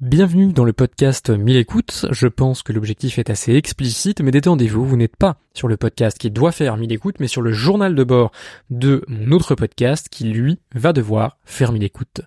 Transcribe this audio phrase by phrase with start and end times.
[0.00, 2.06] Bienvenue dans le podcast 1000 écoutes.
[2.12, 6.16] Je pense que l'objectif est assez explicite, mais détendez-vous, vous, n'êtes pas sur le podcast
[6.16, 8.30] qui doit faire 1000 écoutes, mais sur le journal de bord
[8.70, 12.20] de mon autre podcast qui, lui, va devoir faire 1000 écoutes.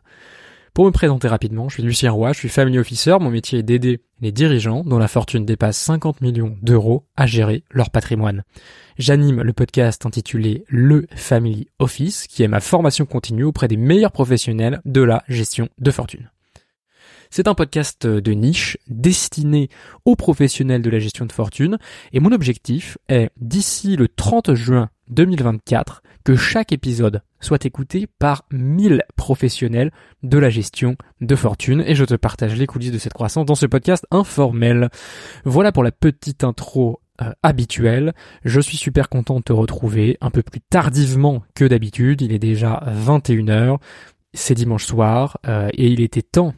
[0.74, 3.64] Pour me présenter rapidement, je suis Lucien Roy, je suis family officer, mon métier est
[3.64, 8.44] d'aider les dirigeants dont la fortune dépasse 50 millions d'euros à gérer leur patrimoine.
[8.98, 14.12] J'anime le podcast intitulé Le Family Office, qui est ma formation continue auprès des meilleurs
[14.12, 16.30] professionnels de la gestion de fortune.
[17.34, 19.70] C'est un podcast de niche destiné
[20.04, 21.78] aux professionnels de la gestion de fortune
[22.12, 28.44] et mon objectif est d'ici le 30 juin 2024 que chaque épisode soit écouté par
[28.52, 33.14] 1000 professionnels de la gestion de fortune et je te partage les coulisses de cette
[33.14, 34.90] croissance dans ce podcast informel.
[35.46, 38.12] Voilà pour la petite intro euh, habituelle.
[38.44, 42.22] Je suis super content de te retrouver un peu plus tardivement que d'habitude.
[42.22, 43.78] Il est déjà 21h.
[44.34, 46.54] C'est dimanche soir euh, et il était temps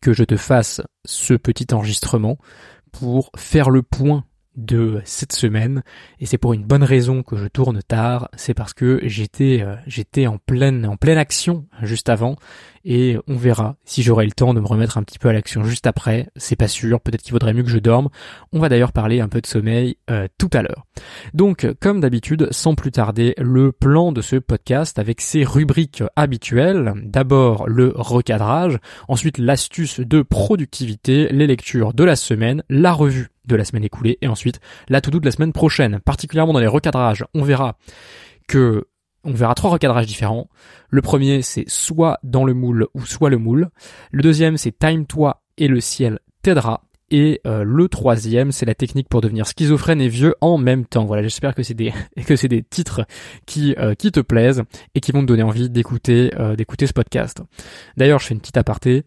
[0.00, 2.38] que je te fasse ce petit enregistrement
[2.92, 4.24] pour faire le point
[4.56, 5.82] de cette semaine.
[6.18, 9.76] Et c'est pour une bonne raison que je tourne tard, c'est parce que j'étais euh,
[9.86, 12.36] j'étais en pleine en pleine action juste avant
[12.84, 15.64] et on verra si j'aurai le temps de me remettre un petit peu à l'action
[15.64, 18.08] juste après, c'est pas sûr, peut-être qu'il vaudrait mieux que je dorme.
[18.52, 20.86] On va d'ailleurs parler un peu de sommeil euh, tout à l'heure.
[21.34, 26.94] Donc comme d'habitude, sans plus tarder, le plan de ce podcast avec ses rubriques habituelles,
[27.04, 33.56] d'abord le recadrage, ensuite l'astuce de productivité, les lectures de la semaine, la revue de
[33.56, 36.00] la semaine écoulée et ensuite la to-do de la semaine prochaine.
[36.00, 37.76] Particulièrement dans les recadrages, on verra
[38.48, 38.86] que
[39.24, 40.48] on verra trois recadrages différents.
[40.88, 43.68] Le premier, c'est soit dans le moule ou soit le moule.
[44.12, 46.82] Le deuxième, c'est time-toi et le ciel t'aidera.
[47.10, 51.04] Et euh, le troisième, c'est la technique pour devenir schizophrène et vieux en même temps.
[51.04, 51.92] Voilà, j'espère que c'est des
[52.26, 53.04] que c'est des titres
[53.46, 54.62] qui euh, qui te plaisent
[54.94, 57.42] et qui vont te donner envie d'écouter euh, d'écouter ce podcast.
[57.96, 59.04] D'ailleurs, je fais une petite aparté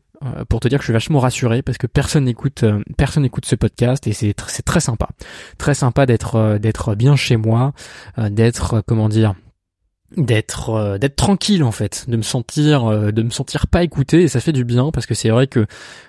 [0.48, 2.64] pour te dire que je suis vachement rassuré parce que personne n'écoute
[2.96, 5.10] personne n'écoute ce podcast et c'est c'est très sympa.
[5.58, 7.74] Très sympa d'être d'être bien chez moi,
[8.18, 9.34] d'être comment dire
[10.18, 14.24] d'être euh, d'être tranquille en fait de me sentir euh, de me sentir pas écouté
[14.24, 15.66] et ça fait du bien parce que c'est vrai que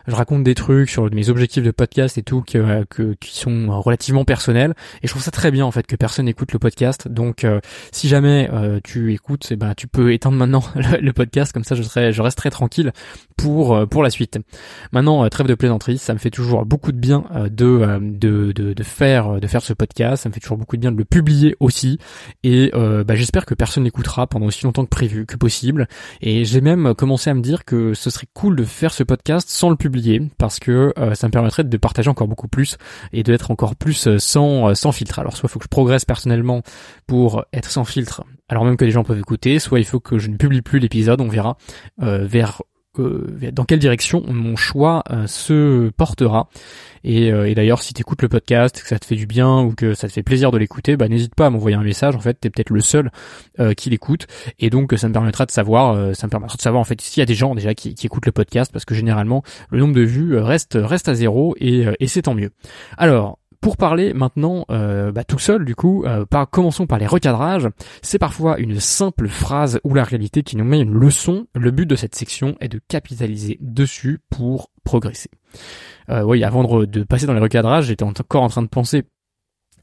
[0.06, 3.38] je raconte des trucs sur mes objectifs de podcast et tout que, euh, que qui
[3.38, 6.58] sont relativement personnels et je trouve ça très bien en fait que personne écoute le
[6.58, 7.08] podcast.
[7.08, 7.46] Donc
[7.92, 8.50] si jamais
[8.82, 10.62] tu écoutes eh ben tu peux éteindre maintenant
[11.00, 12.92] le, podcast comme ça je serai je resterai tranquille
[13.36, 14.38] pour pour la suite.
[14.92, 18.82] Maintenant trêve de plaisanterie ça me fait toujours beaucoup de bien de, de de de
[18.82, 21.56] faire de faire ce podcast ça me fait toujours beaucoup de bien de le publier
[21.60, 21.98] aussi
[22.42, 25.86] et bah, j'espère que personne écoutera pendant aussi longtemps que prévu, que possible.
[26.20, 29.48] Et j'ai même commencé à me dire que ce serait cool de faire ce podcast
[29.48, 32.76] sans le publier, parce que euh, ça me permettrait de partager encore beaucoup plus
[33.12, 35.20] et d'être encore plus euh, sans, euh, sans filtre.
[35.20, 36.62] Alors soit il faut que je progresse personnellement
[37.06, 40.18] pour être sans filtre, alors même que les gens peuvent écouter, soit il faut que
[40.18, 41.56] je ne publie plus l'épisode, on verra
[41.98, 42.62] vers
[42.98, 46.48] dans quelle direction mon choix se portera.
[47.06, 49.74] Euh, et, d'ailleurs, si tu écoutes le podcast, que ça te fait du bien ou
[49.74, 52.16] que ça te fait plaisir de l'écouter, bah n'hésite pas à m'envoyer un message.
[52.16, 53.10] En fait, t'es peut-être le seul
[53.60, 54.26] euh, qui l'écoute,
[54.58, 57.00] et donc ça me permettra de savoir, euh, ça me permettra de savoir en fait
[57.00, 59.78] s'il y a des gens déjà qui, qui, écoutent le podcast, parce que généralement le
[59.78, 62.50] nombre de vues reste reste à zéro et, et c'est tant mieux.
[62.96, 67.06] Alors, pour parler maintenant euh, bah, tout seul du coup, euh, par, commençons par les
[67.06, 67.66] recadrages.
[68.02, 71.46] C'est parfois une simple phrase ou la réalité qui nous met une leçon.
[71.54, 75.30] Le but de cette section est de capitaliser dessus pour progresser.
[76.10, 79.04] Euh, oui, avant de, de passer dans les recadrages, j'étais encore en train de penser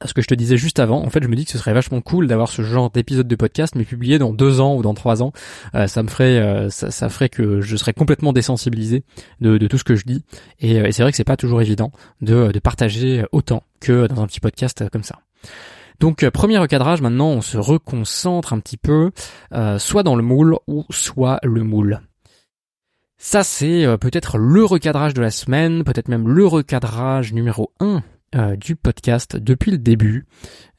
[0.05, 1.73] ce que je te disais juste avant, en fait, je me dis que ce serait
[1.73, 4.93] vachement cool d'avoir ce genre d'épisode de podcast, mais publié dans deux ans ou dans
[4.93, 5.31] trois ans.
[5.75, 9.03] Euh, ça me ferait, euh, ça, ferait que je serais complètement désensibilisé
[9.39, 10.23] de, tout ce que je dis.
[10.59, 11.91] Et, euh, et c'est vrai que c'est pas toujours évident
[12.21, 15.19] de, de partager autant que dans un petit podcast comme ça.
[15.99, 19.11] Donc premier recadrage, maintenant on se reconcentre un petit peu,
[19.77, 22.01] soit dans le moule ou soit le moule.
[23.19, 28.01] Ça c'est peut-être le recadrage de la semaine, peut-être même le recadrage numéro 1
[28.35, 30.25] euh, du podcast depuis le début,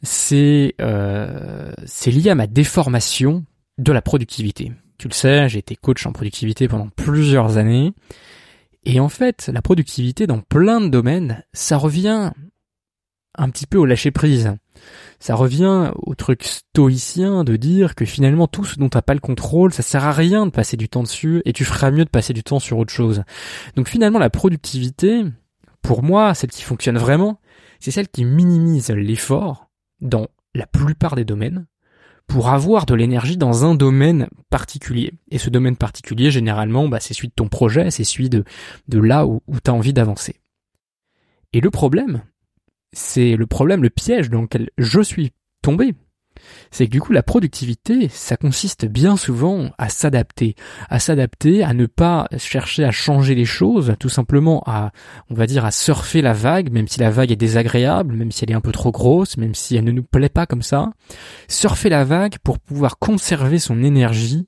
[0.02, 1.72] c'est euh,
[2.06, 3.44] lié à ma déformation
[3.78, 4.72] de la productivité.
[4.98, 7.92] Tu le sais, j'ai été coach en productivité pendant plusieurs années.
[8.84, 12.32] Et en fait, la productivité dans plein de domaines, ça revient
[13.36, 14.54] un petit peu au lâcher prise.
[15.20, 19.20] Ça revient au truc stoïcien de dire que finalement tout ce dont t'as pas le
[19.20, 22.10] contrôle, ça sert à rien de passer du temps dessus et tu feras mieux de
[22.10, 23.22] passer du temps sur autre chose.
[23.76, 25.22] Donc finalement la productivité,
[25.82, 27.40] pour moi, celle qui fonctionne vraiment,
[27.82, 29.68] c'est celle qui minimise l'effort
[30.00, 31.66] dans la plupart des domaines
[32.28, 35.14] pour avoir de l'énergie dans un domaine particulier.
[35.32, 38.44] Et ce domaine particulier, généralement, bah, c'est celui de ton projet, c'est celui de,
[38.88, 40.36] là où, où tu as envie d'avancer.
[41.52, 42.22] Et le problème,
[42.92, 45.94] c'est le problème, le piège dans lequel je suis tombé,
[46.70, 50.54] c'est que du coup la productivité, ça consiste bien souvent à s'adapter,
[50.88, 54.92] à s'adapter, à ne pas chercher à changer les choses, tout simplement à,
[55.30, 58.44] on va dire, à surfer la vague, même si la vague est désagréable, même si
[58.44, 60.92] elle est un peu trop grosse, même si elle ne nous plaît pas comme ça,
[61.48, 64.46] surfer la vague pour pouvoir conserver son énergie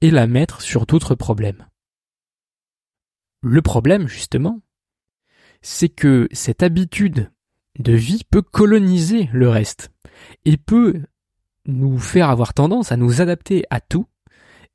[0.00, 1.66] et la mettre sur d'autres problèmes.
[3.42, 4.60] Le problème, justement,
[5.62, 7.30] c'est que cette habitude
[7.78, 9.90] de vie peut coloniser le reste
[10.44, 11.02] et peut
[11.66, 14.06] nous faire avoir tendance à nous adapter à tout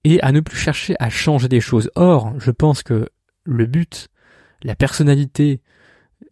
[0.04, 1.90] et à ne plus chercher à changer des choses.
[1.96, 3.10] Or, je pense que
[3.44, 4.08] le but,
[4.64, 5.62] la personnalité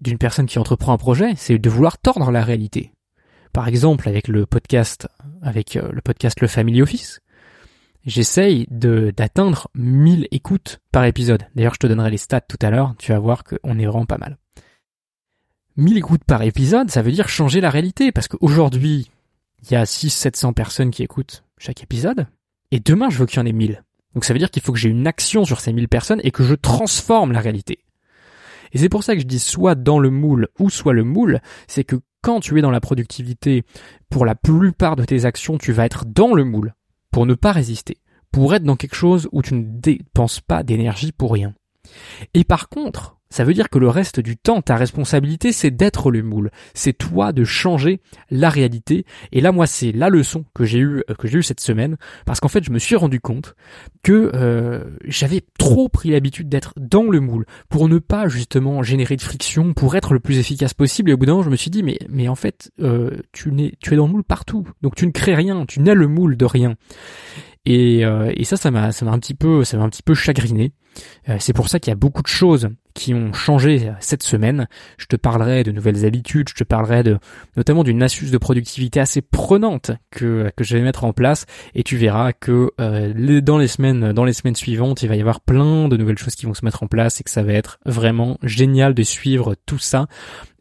[0.01, 2.91] d'une personne qui entreprend un projet, c'est de vouloir tordre la réalité.
[3.53, 5.07] Par exemple, avec le podcast,
[5.41, 7.21] avec euh, le podcast Le Family Office,
[8.05, 11.43] j'essaye d'atteindre 1000 écoutes par épisode.
[11.55, 14.05] D'ailleurs, je te donnerai les stats tout à l'heure, tu vas voir qu'on est vraiment
[14.05, 14.37] pas mal.
[15.77, 19.09] 1000 écoutes par épisode, ça veut dire changer la réalité, parce qu'aujourd'hui,
[19.63, 22.27] il y a 600-700 personnes qui écoutent chaque épisode,
[22.71, 23.83] et demain je veux qu'il y en ait 1000.
[24.13, 26.31] Donc ça veut dire qu'il faut que j'ai une action sur ces 1000 personnes et
[26.31, 27.79] que je transforme la réalité.
[28.71, 31.41] Et c'est pour ça que je dis soit dans le moule ou soit le moule,
[31.67, 33.63] c'est que quand tu es dans la productivité,
[34.09, 36.73] pour la plupart de tes actions, tu vas être dans le moule,
[37.11, 37.97] pour ne pas résister,
[38.31, 41.53] pour être dans quelque chose où tu ne dépenses pas d'énergie pour rien.
[42.33, 46.09] Et par contre, ça veut dire que le reste du temps, ta responsabilité, c'est d'être
[46.11, 46.51] le moule.
[46.73, 47.99] C'est toi de changer
[48.29, 49.05] la réalité.
[49.31, 52.39] Et là, moi, c'est la leçon que j'ai eue, que j'ai eu cette semaine, parce
[52.39, 53.55] qu'en fait, je me suis rendu compte
[54.03, 59.17] que euh, j'avais trop pris l'habitude d'être dans le moule pour ne pas justement générer
[59.17, 61.09] de friction, pour être le plus efficace possible.
[61.09, 63.51] Et au bout d'un moment, je me suis dit, mais mais en fait, euh, tu
[63.51, 66.07] n'es, tu es dans le moule partout, donc tu ne crées rien, tu n'es le
[66.07, 66.75] moule de rien.
[67.65, 70.03] Et, euh, et ça, ça m'a, ça m'a un petit peu, ça m'a un petit
[70.03, 70.71] peu chagriné.
[71.29, 74.67] Euh, c'est pour ça qu'il y a beaucoup de choses qui ont changé cette semaine.
[74.97, 77.17] Je te parlerai de nouvelles habitudes, je te parlerai de
[77.57, 81.83] notamment d'une astuce de productivité assez prenante que que je vais mettre en place et
[81.83, 85.41] tu verras que euh, dans les semaines dans les semaines suivantes, il va y avoir
[85.41, 87.79] plein de nouvelles choses qui vont se mettre en place et que ça va être
[87.85, 90.07] vraiment génial de suivre tout ça.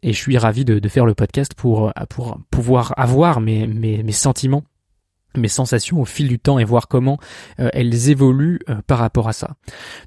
[0.03, 4.63] Et je suis ravi de, faire le podcast pour pour pouvoir avoir mes, mes sentiments
[5.39, 7.17] mes sensations au fil du temps et voir comment
[7.59, 9.55] euh, elles évoluent euh, par rapport à ça.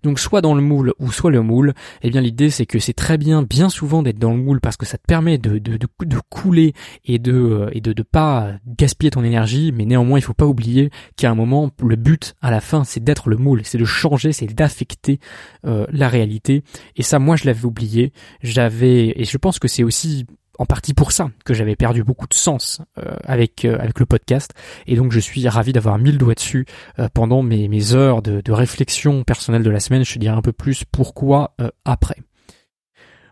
[0.03, 2.93] Donc soit dans le moule ou soit le moule, eh bien l'idée c'est que c'est
[2.93, 6.19] très bien bien souvent d'être dans le moule parce que ça te permet de, de,
[6.31, 10.35] couler et de euh, et de ne pas gaspiller ton énergie, mais néanmoins il faut
[10.35, 13.79] pas oublier qu'à un moment le but à la fin c'est d'être le moule, c'est
[13.79, 15.21] de changer, c'est d'affecter
[15.65, 16.63] la réalité.
[16.97, 20.27] Et ça moi je l'avais oublié, j'avais et je pense que c'est aussi
[20.59, 24.07] en partie pour ça que j'avais perdu beaucoup de sens euh, avec euh, avec le
[24.07, 24.53] podcast
[24.87, 26.67] et donc je suis ravi d'avoir mis le doigt dessus
[26.99, 30.05] euh, pendant mes, mes heures de, réflexion personnelle de la semaine.
[30.05, 32.17] Je te dirai un peu plus pourquoi après.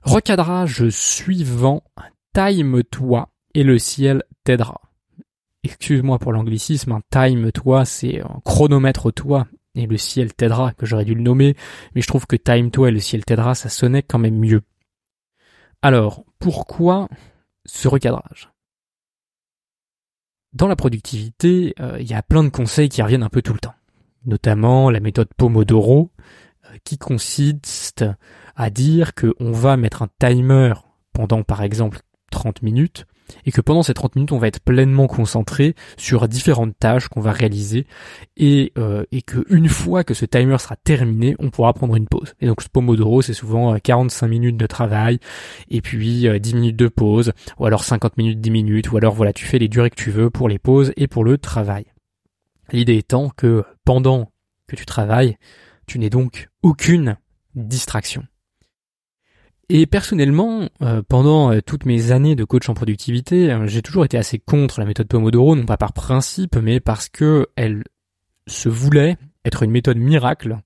[0.02, 1.82] Recadrage suivant,
[2.32, 4.81] time-toi et le ciel t'aidera.
[5.64, 11.14] Excuse-moi pour l'anglicisme, un time-toi c'est un chronomètre-toi et le ciel t'aidera que j'aurais dû
[11.14, 11.56] le nommer,
[11.94, 14.62] mais je trouve que time-toi et le ciel t'aidera ça sonnait quand même mieux.
[15.86, 17.08] Alors, pourquoi
[17.64, 18.50] ce recadrage?
[20.52, 23.52] Dans la productivité, euh, il y a plein de conseils qui reviennent un peu tout
[23.52, 23.76] le temps.
[24.24, 26.10] Notamment la méthode Pomodoro,
[26.64, 28.04] euh, qui consiste
[28.56, 30.74] à dire qu'on va mettre un timer
[31.12, 32.00] pendant par exemple
[32.32, 33.06] 30 minutes
[33.44, 37.20] et que pendant ces 30 minutes, on va être pleinement concentré sur différentes tâches qu'on
[37.20, 37.87] va réaliser
[38.37, 42.34] et, euh, que une fois que ce timer sera terminé, on pourra prendre une pause.
[42.40, 45.19] Et donc ce Pomodoro, c'est souvent 45 euh, minutes de travail
[45.70, 49.15] et puis 10 euh, minutes de pause ou alors 50 minutes, 10 minutes ou alors
[49.15, 51.86] voilà, tu fais les durées que tu veux pour les pauses et pour le travail.
[52.72, 54.31] L'idée étant que pendant
[54.67, 55.36] que tu travailles,
[55.86, 57.17] tu n'aies donc aucune
[57.55, 58.24] distraction.
[59.69, 64.05] Et personnellement, euh, pendant euh, toutes mes années de coach en productivité, euh, j'ai toujours
[64.05, 67.82] été assez contre la méthode Pomodoro, non pas par principe, mais parce que elle
[68.46, 70.58] se voulait être une méthode miracle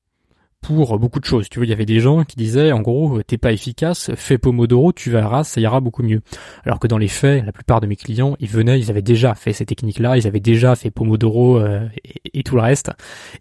[0.61, 1.49] pour beaucoup de choses.
[1.49, 4.39] Tu vois, il y avait des gens qui disaient, en gros, t'es pas efficace, fais
[4.39, 6.21] Pomodoro, tu verras, ça ira beaucoup mieux.
[6.65, 9.35] Alors que dans les faits, la plupart de mes clients, ils venaient, ils avaient déjà
[9.35, 11.89] fait ces techniques-là, ils avaient déjà fait Pomodoro euh,
[12.35, 12.91] et, tout le reste,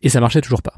[0.02, 0.74] et ça marchait toujours pas.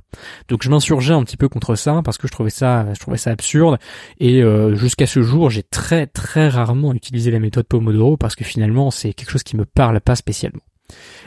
[0.47, 3.17] Donc je m'insurgeais un petit peu contre ça parce que je trouvais ça, je trouvais
[3.17, 3.77] ça absurde.
[4.19, 8.43] Et euh, jusqu'à ce jour, j'ai très très rarement utilisé la méthode Pomodoro parce que
[8.43, 10.61] finalement, c'est quelque chose qui me parle pas spécialement.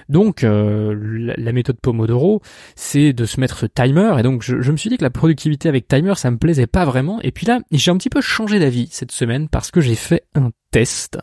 [0.08, 2.42] Donc euh, la, méthode Pomodoro,
[2.76, 4.16] c'est de se mettre ce timer.
[4.18, 6.84] Et donc je, me suis dit que la productivité avec timer, ça me plaisait pas
[6.84, 7.20] vraiment.
[7.22, 10.24] Et puis là, j'ai un petit peu changé d'avis cette semaine parce que j'ai fait
[10.34, 11.18] un test.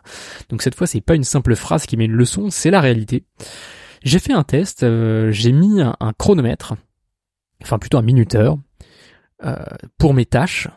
[0.49, 3.25] Donc cette fois, c'est pas une simple phrase qui met une leçon, c'est la réalité.
[4.03, 6.73] J'ai fait un test, euh, j'ai mis un, chronomètre,
[7.61, 8.57] enfin plutôt un minuteur,
[9.43, 9.57] euh,
[9.99, 10.67] pour mes tâches,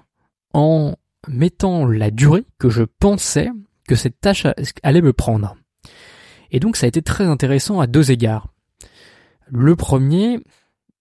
[0.52, 0.94] en
[1.26, 3.50] mettant la durée que je pensais
[3.88, 4.46] que cette tâche
[4.82, 5.56] allait me prendre.
[6.54, 8.46] Et donc ça a été très intéressant à deux égards.
[9.48, 10.38] Le premier,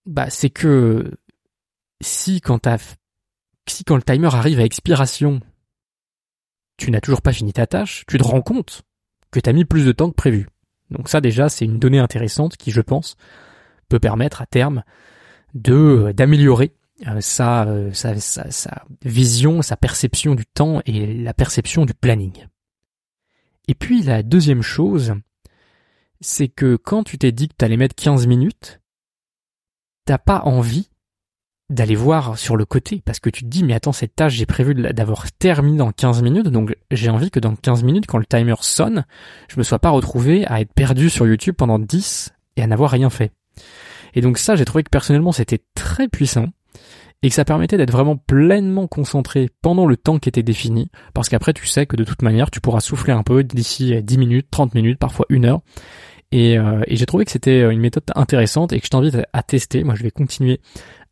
[0.04, 1.12] bah, c'est que
[2.00, 2.68] si quand
[3.68, 5.40] si quand le timer arrive à expiration,
[6.76, 8.82] tu n'as toujours pas fini ta tâche, tu te rends compte
[9.30, 10.48] que tu as mis plus de temps que prévu.
[10.90, 13.16] Donc ça déjà, c'est une donnée intéressante qui, je pense,
[13.88, 14.82] peut permettre à terme
[15.54, 16.74] de d'améliorer
[17.06, 17.20] euh, euh,
[17.92, 22.48] sa, sa, sa, vision, sa perception du temps et la perception du planning.
[23.68, 25.14] Et puis la deuxième chose,
[26.20, 28.80] c'est que quand tu t'es dit que tu allais mettre 15 minutes,
[30.04, 30.90] t'as pas envie
[31.70, 34.44] d'aller voir sur le côté parce que tu te dis mais attends cette tâche j'ai
[34.44, 38.26] prévu d'avoir terminé dans 15 minutes donc j'ai envie que dans 15 minutes quand le
[38.26, 39.06] timer sonne
[39.48, 42.90] je me sois pas retrouvé à être perdu sur YouTube pendant 10 et à n'avoir
[42.90, 43.32] rien fait.
[44.12, 46.46] Et donc ça j'ai trouvé que personnellement c'était très puissant
[47.24, 51.28] et que ça permettait d'être vraiment pleinement concentré pendant le temps qui était défini parce
[51.28, 54.46] qu'après tu sais que de toute manière tu pourras souffler un peu d'ici 10 minutes,
[54.50, 55.60] 30 minutes, parfois une heure
[56.32, 59.42] et, euh, et j'ai trouvé que c'était une méthode intéressante et que je t'invite à
[59.44, 59.84] tester.
[59.84, 60.60] Moi, je vais continuer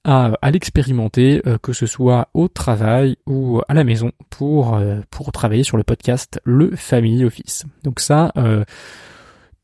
[0.05, 5.01] à, à l'expérimenter, euh, que ce soit au travail ou à la maison, pour euh,
[5.11, 7.65] pour travailler sur le podcast Le Family Office.
[7.85, 8.65] Donc ça, euh,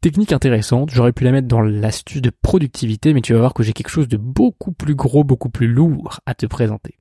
[0.01, 0.91] technique intéressante.
[0.91, 3.91] J'aurais pu la mettre dans l'astuce de productivité, mais tu vas voir que j'ai quelque
[3.91, 6.99] chose de beaucoup plus gros, beaucoup plus lourd à te présenter.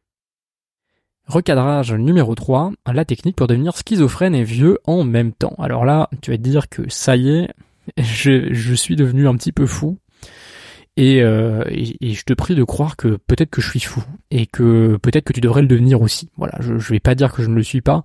[1.26, 5.56] Recadrage numéro 3, la technique pour devenir schizophrène et vieux en même temps.
[5.60, 7.50] Alors là, tu vas te dire que ça y est,
[7.98, 9.98] je, je suis devenu un petit peu fou
[11.00, 14.48] euh, et, et, je te prie de croire que peut-être que je suis fou et
[14.48, 16.30] que peut-être que tu devrais le devenir aussi.
[16.38, 18.04] Voilà, je, je vais pas dire que je ne le suis pas.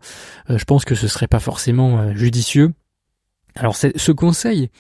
[0.51, 2.73] Euh, je pense que ce serait pas forcément euh, judicieux.
[3.55, 4.71] Alors ce conseil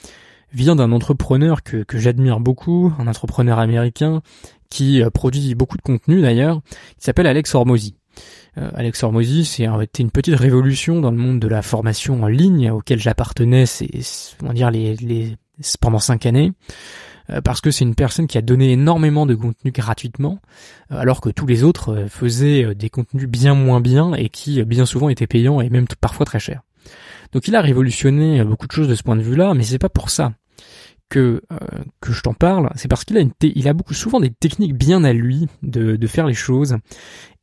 [0.52, 4.22] vient d'un entrepreneur que, j'admire beaucoup, un entrepreneur américain
[4.70, 6.60] qui produit beaucoup de contenu d'ailleurs,
[6.98, 7.96] qui s'appelle Alex Hormozy.
[8.56, 9.66] Alex Hormozy, c'est
[9.98, 13.64] une petite révolution dans le monde de la formation en ligne auquel j'appartenais,
[15.80, 16.52] pendant cinq années.
[17.30, 20.38] Euh, parce que c'est une personne qui a donné énormément de contenu gratuitement,
[20.90, 24.62] euh, alors que tous les autres euh, faisaient des contenus bien moins bien et qui
[24.64, 26.62] bien souvent étaient payants et même parfois très chers.
[27.32, 29.88] Donc il a révolutionné beaucoup de choses de ce point de vue-là, mais c'est pas
[29.88, 30.32] pour ça
[31.12, 31.42] que
[32.00, 34.74] que je t'en parle, c'est parce qu'il a une il a beaucoup souvent des techniques
[34.74, 36.76] bien à lui de de faire les choses.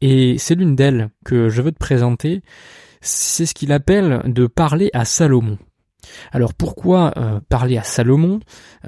[0.02, 2.42] Et c'est l'une d'elles que je veux te présenter,
[3.02, 5.60] c'est ce qu'il appelle de parler à Salomon.
[6.32, 8.40] Alors pourquoi euh, parler à Salomon?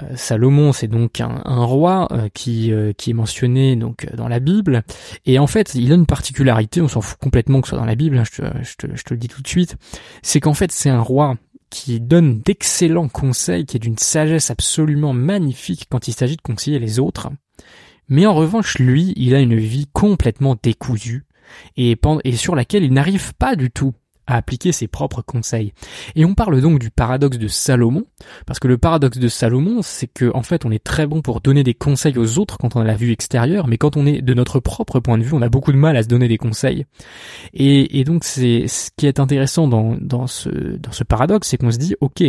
[0.01, 4.83] Euh, Salomon, c'est donc un, roi euh, qui, qui est mentionné donc dans la Bible,
[5.25, 6.81] et en fait, il a une particularité.
[6.81, 8.17] On s'en fout complètement que ce soit dans la Bible.
[8.17, 9.75] Hein, je, te, je, te, je te le dis tout de suite.
[10.21, 11.35] C'est qu'en fait, c'est un roi
[11.69, 16.79] qui donne d'excellents conseils, qui est d'une sagesse absolument magnifique quand il s'agit de conseiller
[16.79, 17.29] les autres.
[18.09, 21.25] Mais en revanche, lui, il a une vie complètement décousue
[21.77, 23.93] et, et sur laquelle il n'arrive pas du tout
[24.27, 25.73] à appliquer ses propres conseils.
[26.15, 28.05] Et on parle donc du paradoxe de Salomon,
[28.45, 31.41] parce que le paradoxe de Salomon, c'est que en fait on est très bon pour
[31.41, 34.21] donner des conseils aux autres quand on a la vue extérieure, mais quand on est
[34.21, 36.37] de notre propre point de vue, on a beaucoup de mal à se donner des
[36.37, 36.85] conseils.
[37.53, 41.71] Et, et donc c'est ce qui est intéressant dans, ce, dans ce paradoxe, c'est qu'on
[41.71, 42.23] se dit, ok,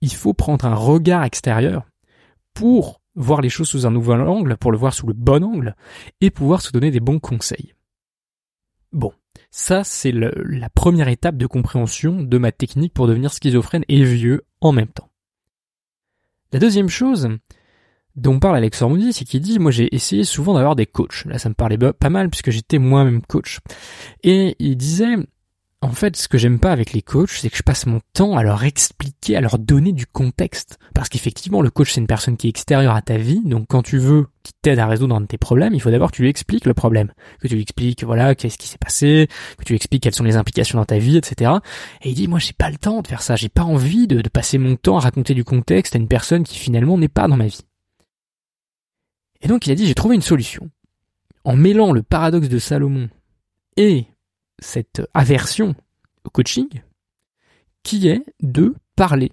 [0.00, 1.86] il faut prendre un regard extérieur
[2.54, 5.74] pour voir les choses sous un nouvel angle, pour le voir sous le bon angle,
[6.20, 7.74] et pouvoir se donner des bons conseils.
[8.92, 9.12] Bon,
[9.50, 14.44] ça, c'est la première étape de compréhension de ma technique pour devenir schizophrène et vieux
[14.60, 15.10] en même temps.
[16.52, 17.28] La deuxième chose
[18.14, 21.24] dont parle Alex Hormozy, c'est qu'il dit, moi j'ai essayé souvent d'avoir des coachs.
[21.26, 23.60] Là, ça me parlait pas mal puisque j'étais moi-même coach.
[24.22, 25.16] Et il disait,
[25.86, 28.36] en fait, ce que j'aime pas avec les coachs, c'est que je passe mon temps
[28.36, 30.78] à leur expliquer, à leur donner du contexte.
[30.94, 33.40] Parce qu'effectivement, le coach, c'est une personne qui est extérieure à ta vie.
[33.44, 36.22] Donc, quand tu veux qu'il t'aide à résoudre tes problèmes, il faut d'abord que tu
[36.22, 37.12] lui expliques le problème.
[37.40, 39.28] Que tu lui expliques, voilà, qu'est-ce qui s'est passé,
[39.58, 41.52] que tu lui expliques quelles sont les implications dans ta vie, etc.
[42.02, 43.36] Et il dit, moi, j'ai pas le temps de faire ça.
[43.36, 46.42] J'ai pas envie de, de passer mon temps à raconter du contexte à une personne
[46.42, 47.62] qui finalement n'est pas dans ma vie.
[49.40, 50.68] Et donc, il a dit, j'ai trouvé une solution.
[51.44, 53.08] En mêlant le paradoxe de Salomon
[53.76, 54.06] et
[54.58, 55.74] cette aversion
[56.24, 56.68] au coaching
[57.82, 59.32] qui est de parler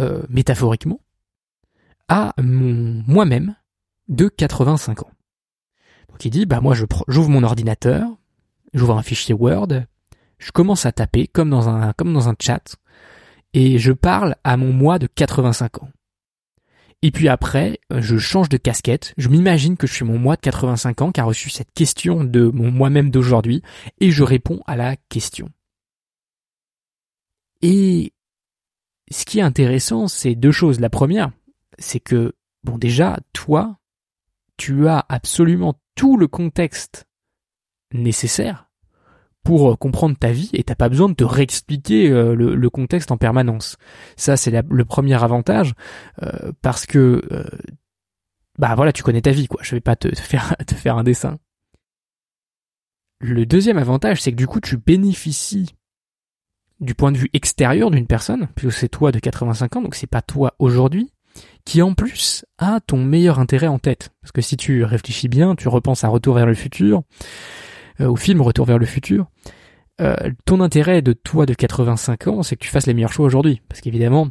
[0.00, 1.00] euh, métaphoriquement
[2.08, 3.56] à mon moi-même
[4.08, 5.10] de 85 ans.
[6.08, 8.08] Donc il dit bah moi je j'ouvre mon ordinateur,
[8.72, 9.68] j'ouvre un fichier Word,
[10.38, 12.76] je commence à taper comme dans un comme dans un chat
[13.52, 15.90] et je parle à mon moi de 85 ans.
[17.04, 20.36] Et puis après, euh, je change de casquette, je m'imagine que je suis mon moi
[20.36, 23.62] de 85 ans qui a reçu cette question de mon moi-même d'aujourd'hui,
[24.00, 25.50] et je réponds à la question.
[27.60, 28.14] Et
[29.10, 30.80] ce qui est intéressant, c'est deux choses.
[30.80, 31.30] La première,
[31.78, 32.32] c'est que,
[32.62, 33.76] bon déjà, toi,
[34.56, 37.04] tu as absolument tout le contexte
[37.92, 38.70] nécessaire
[39.44, 43.76] pour comprendre ta vie et t'as pas besoin de te réexpliquer le, contexte en permanence.
[44.16, 45.74] Ça c'est le premier avantage
[46.62, 47.22] parce que
[48.58, 49.60] bah voilà tu connais ta vie quoi.
[49.62, 51.38] Je vais pas te, faire te faire un dessin.
[53.20, 55.74] Le deuxième avantage c'est que du coup tu bénéficies
[56.80, 60.06] du point de vue extérieur d'une personne, puisque c'est toi de 85 ans, donc c'est
[60.06, 61.10] pas toi aujourd'hui,
[61.64, 64.10] qui en plus a ton meilleur intérêt en tête.
[64.20, 67.02] Parce que si tu réfléchis bien, tu repenses à Retour vers le futur, euh,
[68.00, 69.26] au film Retour vers le futur,
[70.00, 73.26] euh, ton intérêt de toi de 85 ans, c'est que tu fasses les meilleurs choix
[73.26, 73.62] aujourd'hui.
[73.68, 74.28] Parce qu'évidemment,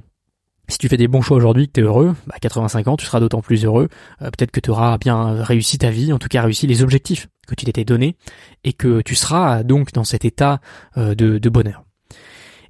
[0.67, 3.05] si tu fais des bons choix aujourd'hui, que tu es heureux, bah 85 ans, tu
[3.05, 3.87] seras d'autant plus heureux.
[4.21, 7.27] Euh, peut-être que tu auras bien réussi ta vie, en tout cas réussi les objectifs
[7.47, 8.17] que tu t'étais donnés,
[8.63, 10.59] et que tu seras donc dans cet état
[10.95, 11.83] de bonheur.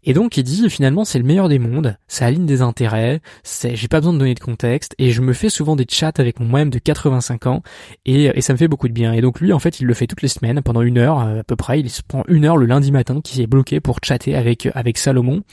[0.04, 3.76] Et donc il dit finalement c'est le meilleur des mondes, ça aligne des intérêts, c'est
[3.76, 6.40] j'ai pas besoin de donner de contexte et je me fais souvent des chats avec
[6.40, 7.64] moi-même de 85 ans
[8.06, 9.14] et, ça me fait beaucoup de bien.
[9.14, 11.40] Et donc lui en fait il le fait toutes les semaines pendant une heure euh,
[11.40, 14.00] à peu près, il se prend une heure le lundi matin qui est bloqué pour
[14.04, 15.44] chatter avec avec Salomon.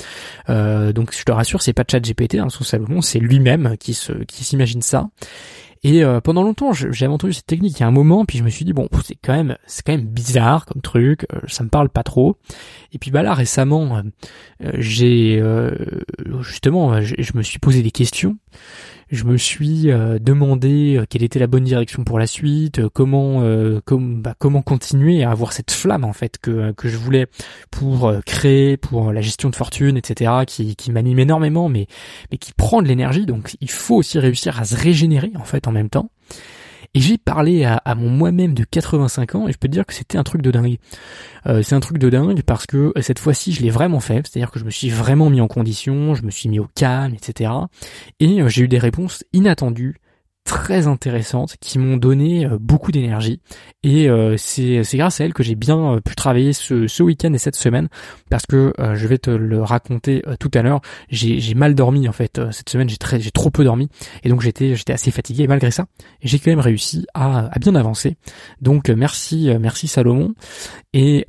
[0.49, 3.95] Euh, donc je te rassure c'est pas chat GPT hein, sous Salomon, c'est lui-même qui
[3.95, 5.09] se qui s'imagine ça.
[5.83, 8.45] Et euh, pendant longtemps, j'avais entendu cette technique il y a un moment, puis je
[8.45, 11.65] me suis dit bon, c'est quand même, c'est quand même bizarre comme truc, euh, ça
[11.65, 12.37] me parle pas trop.
[12.93, 14.03] Et puis bah là récemment,
[14.63, 15.43] euh, j'ai
[16.41, 18.37] justement, je me suis posé des questions
[19.11, 22.89] je me suis euh, demandé euh, quelle était la bonne direction pour la suite, euh,
[22.93, 23.41] comment
[23.91, 27.27] bah, comment continuer à avoir cette flamme en fait que que je voulais
[27.71, 30.33] pour créer, pour la gestion de fortune, etc.
[30.47, 31.87] qui qui m'anime énormément, mais
[32.31, 33.27] mais qui prend de l'énergie.
[33.27, 36.11] Donc il faut aussi réussir à se régénérer en fait en même temps.
[36.95, 39.95] Et j'ai parlé à, mon moi-même de 85 ans et je peux te dire que
[39.95, 40.79] c'était un truc de dingue.
[41.47, 44.51] Euh, c'est un truc de dingue parce que cette fois-ci je l'ai vraiment fait, c'est-à-dire
[44.51, 47.53] que je me suis vraiment mis en condition, je me suis mis au calme, etc.
[48.19, 50.01] Et euh, j'ai eu des réponses inattendues
[50.45, 53.41] très intéressantes qui m'ont donné euh, beaucoup d'énergie.
[53.83, 57.33] Et euh, c'est grâce à elles que j'ai bien euh, pu travailler ce, ce week-end
[57.33, 57.89] et cette semaine
[58.29, 60.81] parce que je vais te le raconter tout à l'heure.
[61.09, 63.89] J'ai mal dormi en fait cette semaine j'ai très j'ai trop peu dormi.
[64.23, 65.45] Et donc j'étais j'étais assez fatigué.
[65.45, 65.87] Et malgré ça
[66.23, 68.17] j'ai quand même réussi à, à bien avancer.
[68.61, 70.35] Donc merci merci Salomon.
[70.93, 71.25] Et,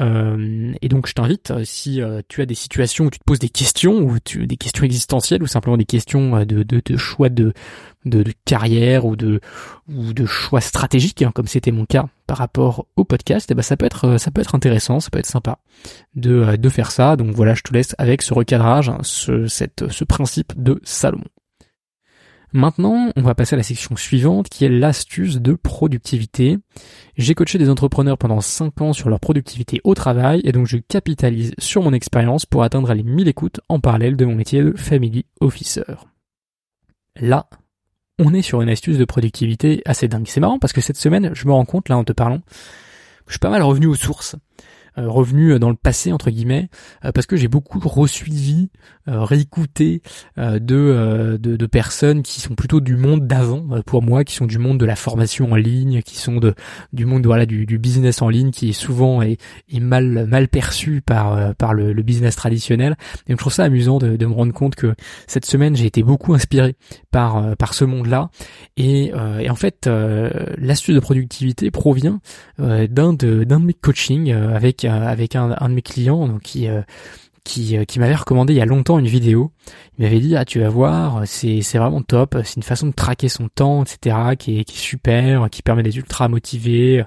[0.81, 3.97] et donc je t'invite si tu as des situations où tu te poses des questions
[3.97, 7.53] ou tu, des questions existentielles ou simplement des questions de, de, de choix de
[8.05, 9.41] de, carrière ou de
[9.87, 13.55] ou de choix stratégiques, hein, comme c'était mon cas par rapport au podcast, et eh
[13.55, 15.59] ben ça peut être ça peut être intéressant, ça peut être sympa
[16.15, 17.15] de euh, de faire ça.
[17.15, 21.25] Donc voilà, je te laisse avec ce recadrage, hein, ce cette ce principe de Salomon.
[22.53, 26.57] Maintenant, on va passer à la section suivante qui est l'astuce de productivité.
[27.15, 30.77] J'ai coaché des entrepreneurs pendant 5 ans sur leur productivité au travail et donc je
[30.77, 34.73] capitalise sur mon expérience pour atteindre les 1000 écoutes en parallèle de mon métier de
[34.73, 35.83] family officer.
[37.15, 37.47] Là,
[38.19, 40.27] on est sur une astuce de productivité assez dingue.
[40.27, 43.27] C'est marrant parce que cette semaine, je me rends compte, là en te parlant, que
[43.27, 44.35] je suis pas mal revenu aux sources.
[44.97, 46.67] Euh, revenu dans le passé entre guillemets
[47.05, 48.69] euh, parce que j'ai beaucoup resuivi,
[49.07, 50.01] euh, réécouté
[50.35, 54.57] de, de, de personnes qui sont plutôt du monde d'avant pour moi, qui sont du
[54.57, 56.55] monde de la formation en ligne, qui sont de
[56.91, 59.37] du monde voilà du, du business en ligne qui est souvent est,
[59.71, 62.97] est mal mal perçu par par le, le, business traditionnel.
[63.27, 64.93] Et je trouve ça amusant de, de me rendre compte que
[65.25, 66.75] cette semaine j'ai été beaucoup inspiré
[67.11, 68.29] par par ce monde-là
[68.75, 69.89] et, et en fait
[70.57, 72.19] l'astuce de productivité provient
[72.57, 76.81] d'un de d'un de mes coachings avec avec un, de mes clients donc qui euh,
[77.43, 79.51] qui, euh, qui m'avait recommandé il y a longtemps une vidéo.
[79.97, 82.91] Il m'avait dit ah tu vas voir c'est c'est vraiment top, c'est une façon de
[82.91, 87.03] traquer son temps etc qui est, qui est super, qui permet d'être ultra motivé.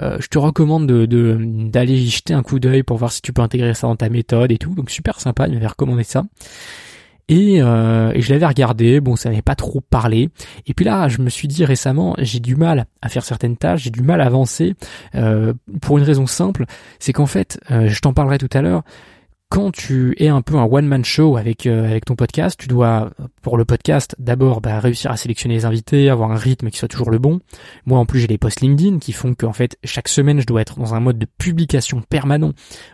[0.00, 3.32] Euh, je te recommande de d'aller y jeter un coup d'œil pour voir si tu
[3.32, 4.74] peux intégrer ça dans ta méthode et tout.
[4.74, 6.24] Donc super sympa, il m'avait recommandé ça.
[7.28, 10.30] Et, euh, et, je l'avais regardé, bon ça n'avait pas trop parlé.
[10.66, 13.82] Et puis là, je me suis dit récemment, j'ai du mal à faire certaines tâches,
[13.82, 14.74] j'ai du mal à avancer,
[15.14, 16.66] euh, pour une raison simple,
[17.00, 18.82] c'est qu'en fait, euh, je t'en parlerai tout à l'heure,
[19.48, 22.66] quand tu es un peu un one man show avec euh, avec ton podcast, tu
[22.66, 23.10] dois
[23.42, 26.88] pour le podcast d'abord bah, réussir à sélectionner les invités, avoir un rythme qui soit
[26.88, 27.40] toujours le bon.
[27.84, 30.62] Moi en plus j'ai des posts LinkedIn qui font qu'en fait chaque semaine je dois
[30.62, 32.52] être dans un mode de publication permanent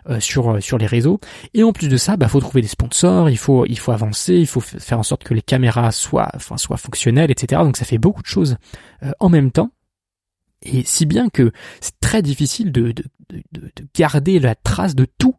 [0.09, 1.19] euh, sur euh, sur les réseaux.
[1.53, 4.35] Et en plus de ça, bah faut trouver des sponsors, il faut il faut avancer,
[4.35, 7.63] il faut faire en sorte que les caméras soient enfin soient fonctionnelles, etc.
[7.63, 8.57] Donc ça fait beaucoup de choses
[9.19, 9.71] en même temps.
[10.65, 13.03] Et si bien que c'est très difficile de, de,
[13.51, 15.35] de, garder la trace de tout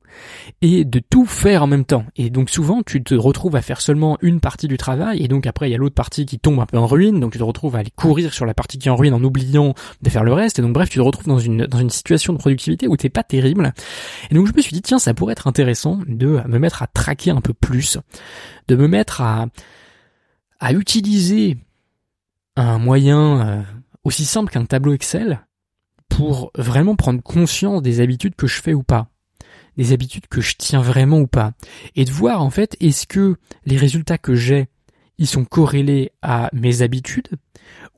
[0.62, 2.04] et de tout faire en même temps.
[2.16, 5.46] Et donc souvent tu te retrouves à faire seulement une partie du travail et donc
[5.46, 7.44] après il y a l'autre partie qui tombe un peu en ruine, donc tu te
[7.44, 10.24] retrouves à aller courir sur la partie qui est en ruine en oubliant de faire
[10.24, 10.58] le reste.
[10.58, 13.10] Et donc bref, tu te retrouves dans une, dans une situation de productivité où t'es
[13.10, 13.72] pas terrible.
[14.30, 16.86] Et donc je me suis dit tiens ça pourrait être intéressant de me mettre à
[16.86, 17.98] traquer un peu plus,
[18.68, 19.46] de me mettre à,
[20.60, 21.56] à utiliser
[22.56, 23.64] un moyen...
[24.04, 25.46] Aussi simple qu'un tableau Excel
[26.08, 29.08] pour vraiment prendre conscience des habitudes que je fais ou pas.
[29.76, 31.52] des habitudes que je tiens vraiment ou pas.
[31.96, 34.68] Et de voir en fait est-ce que les résultats que j'ai,
[35.18, 37.28] ils sont corrélés à mes habitudes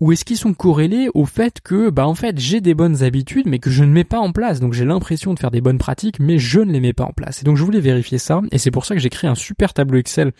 [0.01, 3.47] ou est-ce qu'ils sont corrélés au fait que bah en fait j'ai des bonnes habitudes
[3.47, 5.79] mais que je ne mets pas en place donc j'ai l'impression de faire des bonnes
[5.79, 8.43] pratiques mais je ne les mets pas en place et donc je voulais vérifier ça
[8.53, 10.33] et c'est pour ça que j'ai créé un super tableau Excel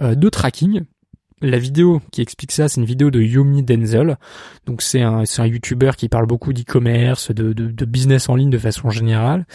[0.00, 0.82] euh, de tracking
[1.42, 4.16] la vidéo qui explique ça, c'est une vidéo de Yomi Denzel.
[4.66, 8.50] Donc c'est un, c'est un YouTuber qui parle beaucoup d'e-commerce, de, de, business en ligne
[8.50, 9.46] de façon générale,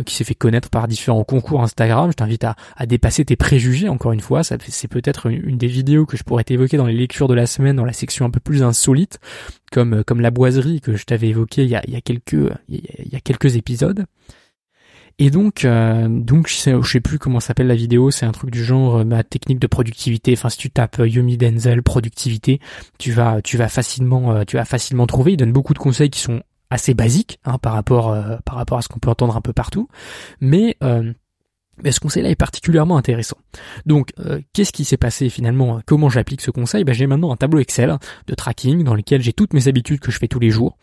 [0.00, 2.10] euh, qui s'est fait connaître par différents concours Instagram.
[2.10, 4.42] Je t'invite à, à dépasser tes préjugés encore une fois.
[4.42, 7.76] C'est peut-être une, des vidéos que je pourrais t'évoquer dans les lectures de la semaine,
[7.76, 9.18] dans la section un peu plus insolite,
[9.70, 12.00] comme, comme la boiserie que je t'avais évoqué il il
[12.68, 14.06] il y a quelques épisodes.
[15.18, 18.50] Et donc, euh, donc je sais, sais plus comment s'appelle la vidéo, c'est un truc
[18.50, 20.32] du genre euh, ma technique de productivité.
[20.32, 22.60] Enfin, si tu tapes euh, Yomi Denzel productivité,
[22.98, 25.32] tu vas, tu vas facilement, tu vas facilement trouver.
[25.32, 28.82] Il donne beaucoup de conseils qui sont assez basiques hein, par rapport, par rapport à
[28.82, 29.88] ce qu'on peut entendre un peu partout,
[30.40, 30.76] mais
[31.82, 33.36] mais ce conseil-là est particulièrement intéressant.
[33.86, 35.80] Donc, euh, qu'est-ce qui s'est passé finalement?
[35.86, 36.84] Comment j'applique ce conseil?
[36.84, 40.10] Ben, J'ai maintenant un tableau Excel de tracking dans lequel j'ai toutes mes habitudes que
[40.10, 40.76] je fais tous les jours.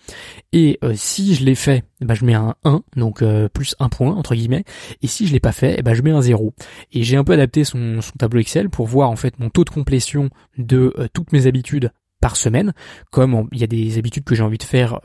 [0.51, 3.89] Et euh, si je l'ai fait, ben, je mets un 1, donc euh, plus un
[3.89, 4.63] point, entre guillemets.
[5.01, 6.53] Et si je l'ai pas fait, ben, je mets un 0.
[6.91, 9.63] Et j'ai un peu adapté son, son, tableau Excel pour voir en fait mon taux
[9.63, 12.73] de complétion de toutes mes habitudes par semaine,
[13.09, 14.99] comme il y a des habitudes que j'ai envie de faire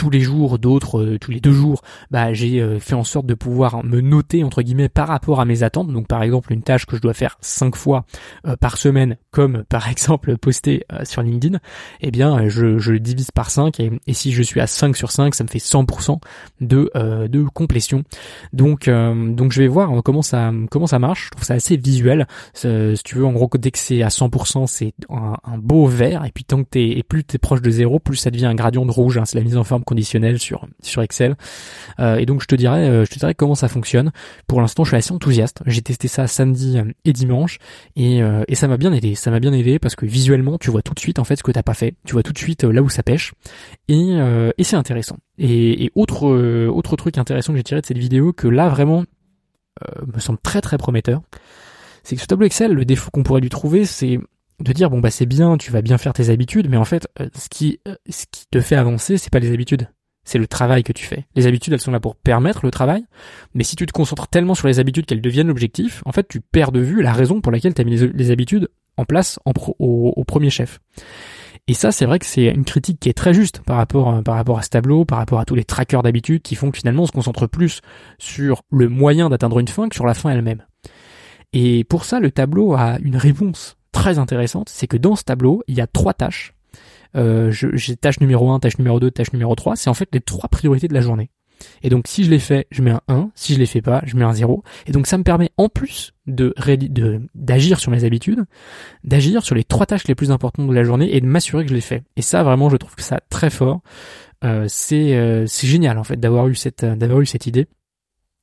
[0.00, 3.26] tous les jours, d'autres euh, tous les deux jours, bah j'ai euh, fait en sorte
[3.26, 5.92] de pouvoir me noter entre guillemets par rapport à mes attentes.
[5.92, 8.06] Donc par exemple une tâche que je dois faire cinq fois
[8.46, 11.58] euh, par semaine, comme par exemple poster sur LinkedIn,
[12.00, 15.10] eh bien je, je divise par 5 et, et, si je suis à 5 sur
[15.10, 16.18] 5, ça me fait 100%
[16.62, 16.90] de
[17.26, 18.02] de complétion.
[18.54, 21.26] Donc donc je vais voir comment ça comment ça marche.
[21.26, 22.26] Je trouve ça assez visuel.
[22.54, 26.24] si tu veux en gros dès que c'est à 100%, c'est un, un, beau vert
[26.24, 28.54] et puis tant que t'es et plus t'es proche de zéro, plus ça devient un
[28.54, 29.18] gradient de rouge.
[29.18, 29.26] Hein.
[29.26, 31.36] c'est la mise en forme conditionnel sur sur Excel.
[31.98, 34.12] Euh, et donc je te dirais, euh, je te comment ça fonctionne.
[34.46, 35.62] Pour l'instant, je suis assez enthousiaste.
[35.66, 37.58] J'ai testé ça samedi euh, et dimanche
[37.96, 39.14] et, et ça m'a bien aidé.
[39.16, 41.42] Ça m'a bien aidé parce que visuellement, tu vois tout de suite en fait ce
[41.42, 41.94] que t'as pas fait.
[42.06, 43.32] Tu vois tout de suite là où ça pêche
[43.88, 44.16] et,
[44.56, 45.16] et c'est intéressant.
[45.38, 46.26] Et, et autre
[46.68, 49.04] autre truc intéressant que j'ai tiré de cette vidéo que là vraiment
[50.14, 51.22] me semble très très prometteur,
[52.02, 54.18] c'est que ce tableau Excel, le défaut qu'on pourrait lui trouver, c'est
[54.60, 57.08] de dire bon bah c'est bien, tu vas bien faire tes habitudes, mais en fait
[57.20, 59.88] euh, ce qui euh, ce qui te fait avancer, c'est pas les habitudes,
[60.24, 61.26] c'est le travail que tu fais.
[61.34, 63.04] Les habitudes elles sont là pour permettre le travail,
[63.54, 66.40] mais si tu te concentres tellement sur les habitudes qu'elles deviennent l'objectif, en fait tu
[66.40, 70.24] perds de vue la raison pour laquelle tu as mis les, habitudes en place au,
[70.24, 70.80] premier chef.
[71.66, 74.22] Et ça, c'est vrai que c'est une critique qui est très juste par rapport, euh,
[74.22, 76.78] par rapport à ce tableau, par rapport à tous les trackers d'habitudes qui font que
[76.78, 77.80] finalement on se concentre plus
[78.18, 80.64] sur le moyen d'atteindre une fin que sur la fin elle-même.
[81.52, 85.62] Et pour ça, le tableau a une réponse très intéressante, c'est que dans ce tableau,
[85.66, 86.54] il y a trois tâches.
[87.16, 90.20] Euh, j'ai tâche numéro 1, tâche numéro 2, tâche numéro 3, c'est en fait les
[90.20, 91.30] trois priorités de la journée.
[91.82, 94.02] Et donc si je les fais, je mets un 1, si je les fais pas,
[94.06, 94.62] je mets un 0.
[94.86, 96.54] Et donc ça me permet en plus de
[97.34, 98.44] d'agir sur mes habitudes,
[99.04, 101.70] d'agir sur les trois tâches les plus importantes de la journée et de m'assurer que
[101.70, 102.02] je les fais.
[102.16, 103.80] Et ça vraiment je trouve que ça très fort.
[104.42, 107.66] Euh, c'est euh, c'est génial en fait d'avoir eu d'avoir eu cette idée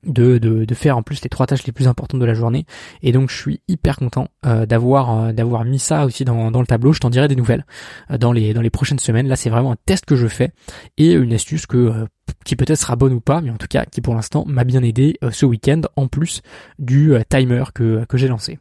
[0.07, 2.65] de, de, de, faire en plus les trois tâches les plus importantes de la journée.
[3.01, 6.61] Et donc je suis hyper content euh, d'avoir euh, d'avoir mis ça aussi dans, dans
[6.61, 6.93] le tableau.
[6.93, 7.65] Je t'en dirai des nouvelles
[8.11, 9.27] euh, dans les dans les prochaines semaines.
[9.27, 10.51] Là c'est vraiment un test que je fais
[10.97, 12.07] et une astuce que
[12.45, 14.83] qui peut-être sera bonne ou pas mais en tout cas qui pour l'instant m'a bien
[14.83, 16.41] aidé ce week-end en plus
[16.79, 18.59] du timer que que j'ai lancé.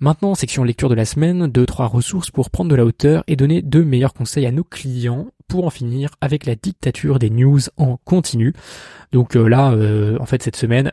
[0.00, 3.36] Maintenant, section lecture de la semaine, deux trois ressources pour prendre de la hauteur et
[3.36, 7.60] donner de meilleurs conseils à nos clients pour en finir avec la dictature des news
[7.76, 8.52] en continu.
[9.12, 10.92] Donc euh, là, euh, en fait, cette semaine,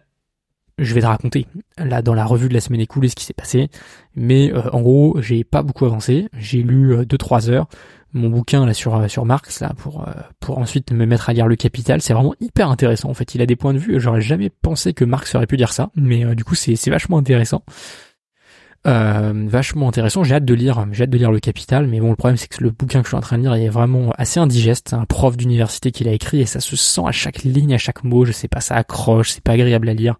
[0.77, 3.33] je vais te raconter là dans la revue de la semaine écoulée ce qui s'est
[3.33, 3.69] passé.
[4.15, 6.27] Mais euh, en gros, j'ai pas beaucoup avancé.
[6.37, 7.67] J'ai lu 2-3 heures
[8.13, 10.05] mon bouquin là sur sur Marx là pour
[10.41, 12.01] pour ensuite me mettre à lire le Capital.
[12.01, 13.09] C'est vraiment hyper intéressant.
[13.09, 14.01] En fait, il a des points de vue.
[14.01, 17.17] J'aurais jamais pensé que Marx aurait pu dire ça, mais du coup, c'est c'est vachement
[17.19, 17.63] intéressant.
[18.87, 20.23] Euh, vachement intéressant.
[20.23, 22.47] J'ai hâte de lire, j'ai hâte de lire Le Capital, mais bon, le problème c'est
[22.47, 24.87] que le bouquin que je suis en train de lire est vraiment assez indigeste.
[24.89, 27.77] C'est un prof d'université qui l'a écrit et ça se sent à chaque ligne, à
[27.77, 28.25] chaque mot.
[28.25, 30.15] Je sais pas, ça accroche, c'est pas agréable à lire.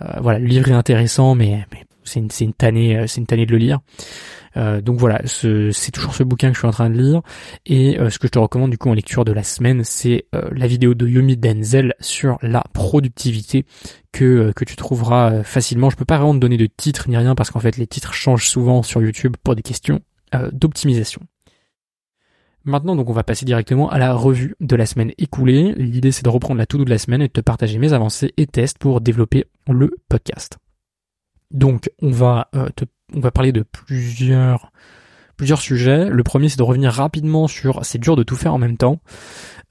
[0.00, 3.20] Euh, voilà, le livre est intéressant, mais, mais c'est une, c'est une tannée, euh, c'est
[3.20, 3.80] une tannée de le lire.
[4.56, 7.22] Euh, donc voilà, c'est toujours ce bouquin que je suis en train de lire.
[7.66, 10.26] Et euh, ce que je te recommande du coup en lecture de la semaine, c'est
[10.34, 13.64] euh, la vidéo de Yomi Denzel sur la productivité
[14.12, 15.90] que, que tu trouveras facilement.
[15.90, 18.14] Je peux pas vraiment te donner de titre ni rien parce qu'en fait les titres
[18.14, 20.00] changent souvent sur YouTube pour des questions
[20.52, 21.22] d'optimisation.
[22.64, 25.72] Maintenant, donc, on va passer directement à la revue de la semaine écoulée.
[25.78, 28.34] L'idée, c'est de reprendre la to-do de la semaine et de te partager mes avancées
[28.36, 30.58] et tests pour développer le podcast.
[31.50, 32.84] Donc, on va te
[33.14, 34.70] on va parler de plusieurs
[35.36, 36.10] plusieurs sujets.
[36.10, 39.00] Le premier, c'est de revenir rapidement sur c'est dur de tout faire en même temps.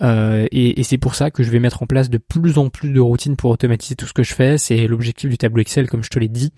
[0.02, 2.70] Euh, et, et c'est pour ça que je vais mettre en place de plus en
[2.70, 4.58] plus de routines pour automatiser tout ce que je fais.
[4.58, 6.52] C'est l'objectif du tableau Excel, comme je te l'ai dit.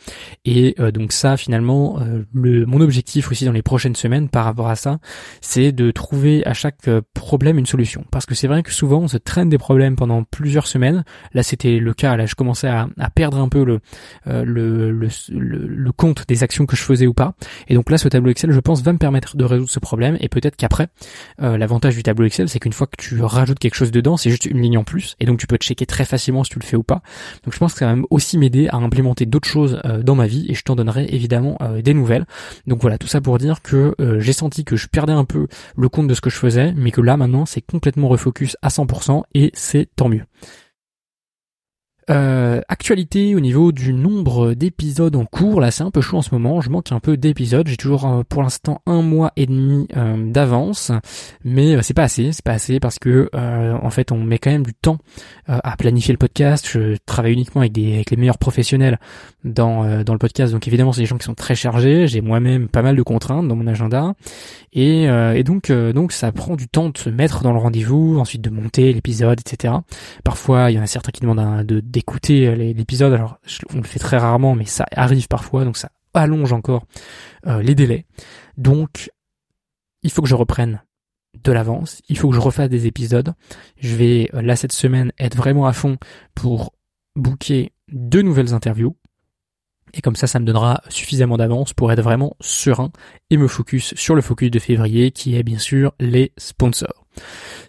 [0.45, 4.45] Et euh, donc ça, finalement, euh, le, mon objectif aussi dans les prochaines semaines par
[4.45, 4.99] rapport à ça,
[5.41, 8.03] c'est de trouver à chaque problème une solution.
[8.11, 11.03] Parce que c'est vrai que souvent on se traîne des problèmes pendant plusieurs semaines.
[11.33, 12.15] Là, c'était le cas.
[12.17, 13.79] Là, je commençais à, à perdre un peu le,
[14.25, 17.33] le, le, le, compte des actions que je faisais ou pas.
[17.67, 20.17] Et donc là, ce tableau Excel, je pense, va me permettre de résoudre ce problème.
[20.19, 20.87] Et peut-être qu'après,
[21.39, 24.45] l'avantage du tableau Excel, c'est qu'une fois que tu rajoutes quelque chose dedans, c'est juste
[24.45, 25.15] une ligne en plus.
[25.19, 27.01] Et donc tu peux checker très facilement si tu le fais ou pas.
[27.43, 30.15] Donc je pense que ça va même aussi m'aider à implémenter d'autres choses euh, dans
[30.15, 32.25] ma vie et je t'en donnerai évidemment euh, des nouvelles.
[32.67, 35.47] Donc voilà, tout ça pour dire que euh, j'ai senti que je perdais un peu
[35.75, 38.69] le compte de ce que je faisais, mais que là maintenant c'est complètement refocus à
[38.69, 40.23] 100% et c'est tant mieux.
[42.09, 46.21] Euh, actualité au niveau du nombre d'épisodes en cours, là c'est un peu chaud en
[46.23, 49.45] ce moment, je manque un peu d'épisodes, j'ai toujours euh, pour l'instant un mois et
[49.45, 50.91] demi euh, d'avance,
[51.43, 54.65] mais c'est pas assez, c'est pas assez parce que en fait on met quand même
[54.65, 54.97] du temps
[55.47, 58.99] à planifier le podcast, je travaille uniquement avec, des, avec les meilleurs professionnels
[59.43, 62.67] dans, dans le podcast, donc évidemment c'est des gens qui sont très chargés, j'ai moi-même
[62.69, 64.13] pas mal de contraintes dans mon agenda,
[64.73, 68.41] et, et donc, donc ça prend du temps de se mettre dans le rendez-vous, ensuite
[68.41, 69.75] de monter l'épisode, etc.
[70.23, 73.11] Parfois il y en a certains qui demandent un, de d'écouter euh, l'épisode.
[73.11, 73.39] Alors,
[73.73, 76.85] on le fait très rarement, mais ça arrive parfois, donc ça allonge encore
[77.45, 78.05] euh, les délais.
[78.57, 79.11] Donc,
[80.01, 80.81] il faut que je reprenne
[81.43, 82.01] de l'avance.
[82.07, 83.33] Il faut que je refasse des épisodes.
[83.77, 85.97] Je vais euh, là cette semaine être vraiment à fond
[86.35, 86.73] pour
[87.17, 88.95] booker deux nouvelles interviews.
[89.93, 92.91] Et comme ça, ça me donnera suffisamment d'avance pour être vraiment serein
[93.29, 97.07] et me focus sur le focus de février qui est bien sûr les sponsors.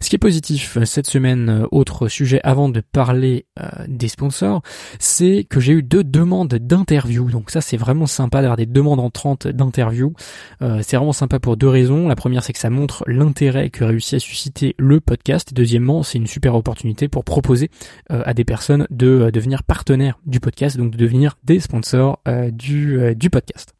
[0.01, 4.09] Ce qui est positif euh, cette semaine, euh, autre sujet avant de parler euh, des
[4.09, 4.63] sponsors,
[4.99, 7.31] c'est que j'ai eu deux demandes d'interview.
[7.31, 10.13] Donc ça c'est vraiment sympa d'avoir des demandes entrantes d'interview.
[10.61, 12.09] c'est vraiment sympa pour deux raisons.
[12.09, 15.53] La première c'est que ça montre l'intérêt que réussit à susciter le podcast.
[15.53, 17.71] Deuxièmement c'est une super opportunité pour proposer
[18.09, 22.21] à des personnes de devenir partenaires du podcast, donc de devenir des sponsors
[22.53, 23.75] du, du podcast.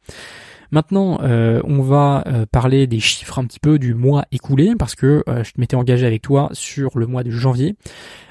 [0.71, 4.95] Maintenant, euh, on va euh, parler des chiffres un petit peu du mois écoulé parce
[4.95, 7.75] que euh, je m'étais engagé avec toi sur le mois de janvier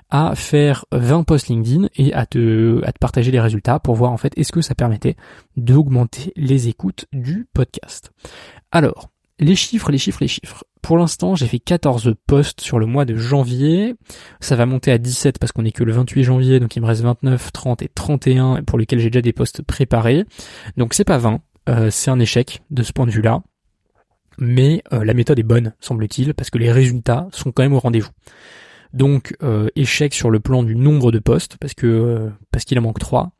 [0.09, 4.11] à faire 20 posts LinkedIn et à te, à te partager les résultats pour voir
[4.11, 5.17] en fait est-ce que ça permettait
[5.57, 8.11] d'augmenter les écoutes du podcast.
[8.73, 10.65] Alors, les chiffres, les chiffres, les chiffres.
[10.83, 13.95] Pour l'instant, j'ai fait 14 posts sur le mois de janvier.
[14.41, 16.87] Ça va monter à 17 parce qu'on est que le 28 janvier, donc il me
[16.87, 20.25] reste 29, 30 et 31 pour lesquels j'ai déjà des posts préparés.
[20.77, 23.43] Donc c'est pas 20, euh, c'est un échec de ce point de vue-là.
[24.41, 27.79] Mais euh, la méthode est bonne, semble-t-il, parce que les résultats sont quand même au
[27.79, 28.11] rendez-vous.
[28.95, 32.83] Donc euh, échec sur le plan du nombre de postes, parce que parce qu'il en
[32.83, 33.33] manque trois.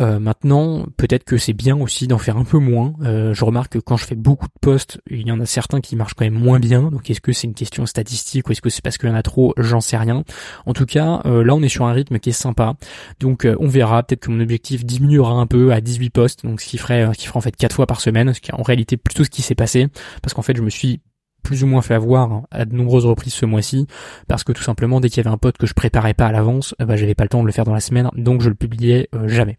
[0.00, 2.94] Euh, maintenant, peut-être que c'est bien aussi d'en faire un peu moins.
[3.02, 5.80] Euh, je remarque que quand je fais beaucoup de posts, il y en a certains
[5.80, 6.90] qui marchent quand même moins bien.
[6.90, 9.14] Donc est-ce que c'est une question statistique ou est-ce que c'est parce qu'il y en
[9.14, 9.54] a trop?
[9.56, 10.24] J'en sais rien.
[10.66, 12.74] En tout cas, euh, là on est sur un rythme qui est sympa.
[13.20, 14.02] Donc on verra.
[14.02, 17.18] Peut-être que mon objectif diminuera un peu à 18 posts, donc ce qui ferait, ce
[17.18, 19.30] qui ferait en fait 4 fois par semaine, ce qui est en réalité plutôt ce
[19.30, 19.86] qui s'est passé,
[20.22, 21.00] parce qu'en fait je me suis
[21.44, 23.86] plus ou moins fait avoir à de nombreuses reprises ce mois-ci,
[24.26, 26.32] parce que tout simplement dès qu'il y avait un pote que je préparais pas à
[26.32, 28.54] l'avance, bah, j'avais pas le temps de le faire dans la semaine, donc je le
[28.54, 29.58] publiais euh, jamais.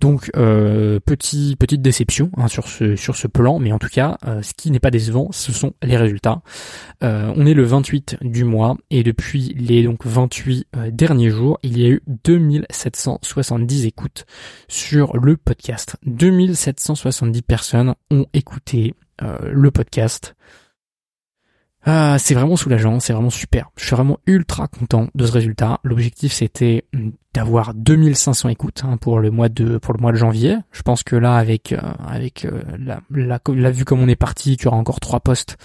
[0.00, 4.16] Donc euh, petit petite déception hein, sur ce sur ce plan, mais en tout cas,
[4.26, 6.40] euh, ce qui n'est pas décevant, ce sont les résultats.
[7.02, 11.84] on est le 28 du mois et depuis les donc 28 derniers jours, il y
[11.84, 14.26] a eu 2770 écoutes
[14.68, 15.96] sur le podcast.
[16.06, 20.36] 2770 personnes ont écouté le podcast.
[21.88, 23.70] Ah, c'est vraiment soulageant, c'est vraiment super.
[23.76, 25.78] Je suis vraiment ultra content de ce résultat.
[25.84, 26.84] L'objectif c'était
[27.32, 30.56] d'avoir 2500 écoutes hein, pour le mois de pour le mois de janvier.
[30.72, 33.00] Je pense que là avec euh, avec euh, la,
[33.48, 35.58] la, vue comme on est parti, qu'il y aura encore trois postes,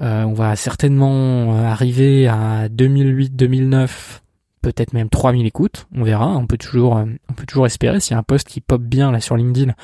[0.00, 4.22] euh, on va certainement arriver à 2008, 2009,
[4.62, 5.86] peut-être même 3000 écoutes.
[5.94, 6.28] On verra.
[6.28, 9.12] On peut toujours on peut toujours espérer s'il y a un poste qui pop bien
[9.12, 9.74] là sur LinkedIn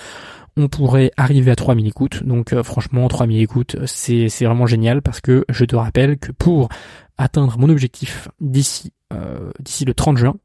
[0.56, 2.24] on pourrait arriver à 3000 écoutes.
[2.24, 6.68] Donc euh, franchement, 3000 écoutes, c'est vraiment génial parce que je te rappelle que pour
[7.18, 10.36] atteindre mon objectif d'ici euh, d'ici le 30 juin,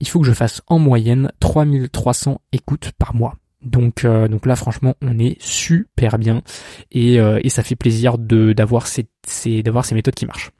[0.00, 3.36] il faut que je fasse en moyenne 3300 écoutes par mois.
[3.62, 6.42] Donc, euh, donc là, franchement, on est super bien
[6.90, 9.06] et, et ça fait plaisir de d'avoir ces
[9.62, 10.50] d'avoir ces méthodes qui marchent.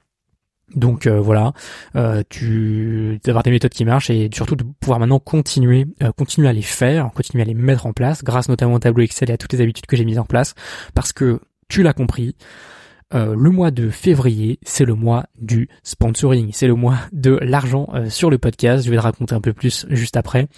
[0.74, 1.52] Donc euh, voilà,
[1.94, 6.48] euh, tu d'avoir des méthodes qui marchent et surtout de pouvoir maintenant continuer, euh, continuer
[6.48, 9.34] à les faire, continuer à les mettre en place, grâce notamment au tableau Excel et
[9.34, 10.54] à toutes les habitudes que j'ai mises en place,
[10.94, 12.34] parce que tu l'as compris,
[13.12, 18.28] le mois de février, c'est le mois du sponsoring, c'est le mois de l'argent sur
[18.28, 18.84] le podcast.
[18.84, 20.48] Je vais te raconter un peu plus juste après.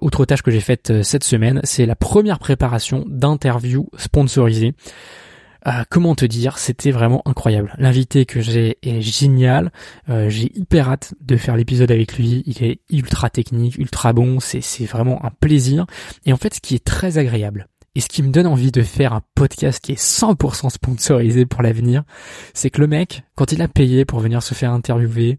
[0.00, 4.72] autre tâche que j'ai faite cette semaine, c'est la première préparation d'interview sponsorisée.
[5.66, 7.74] Euh, comment te dire, c'était vraiment incroyable.
[7.78, 9.72] L'invité que j'ai est génial.
[10.08, 12.42] Euh, j'ai hyper hâte de faire l'épisode avec lui.
[12.46, 14.38] Il est ultra technique, ultra bon.
[14.40, 15.86] C'est vraiment un plaisir.
[16.26, 18.82] Et en fait, ce qui est très agréable et ce qui me donne envie de
[18.82, 22.04] faire un podcast qui est 100% sponsorisé pour l'avenir,
[22.54, 25.38] c'est que le mec, quand il a payé pour venir se faire interviewer,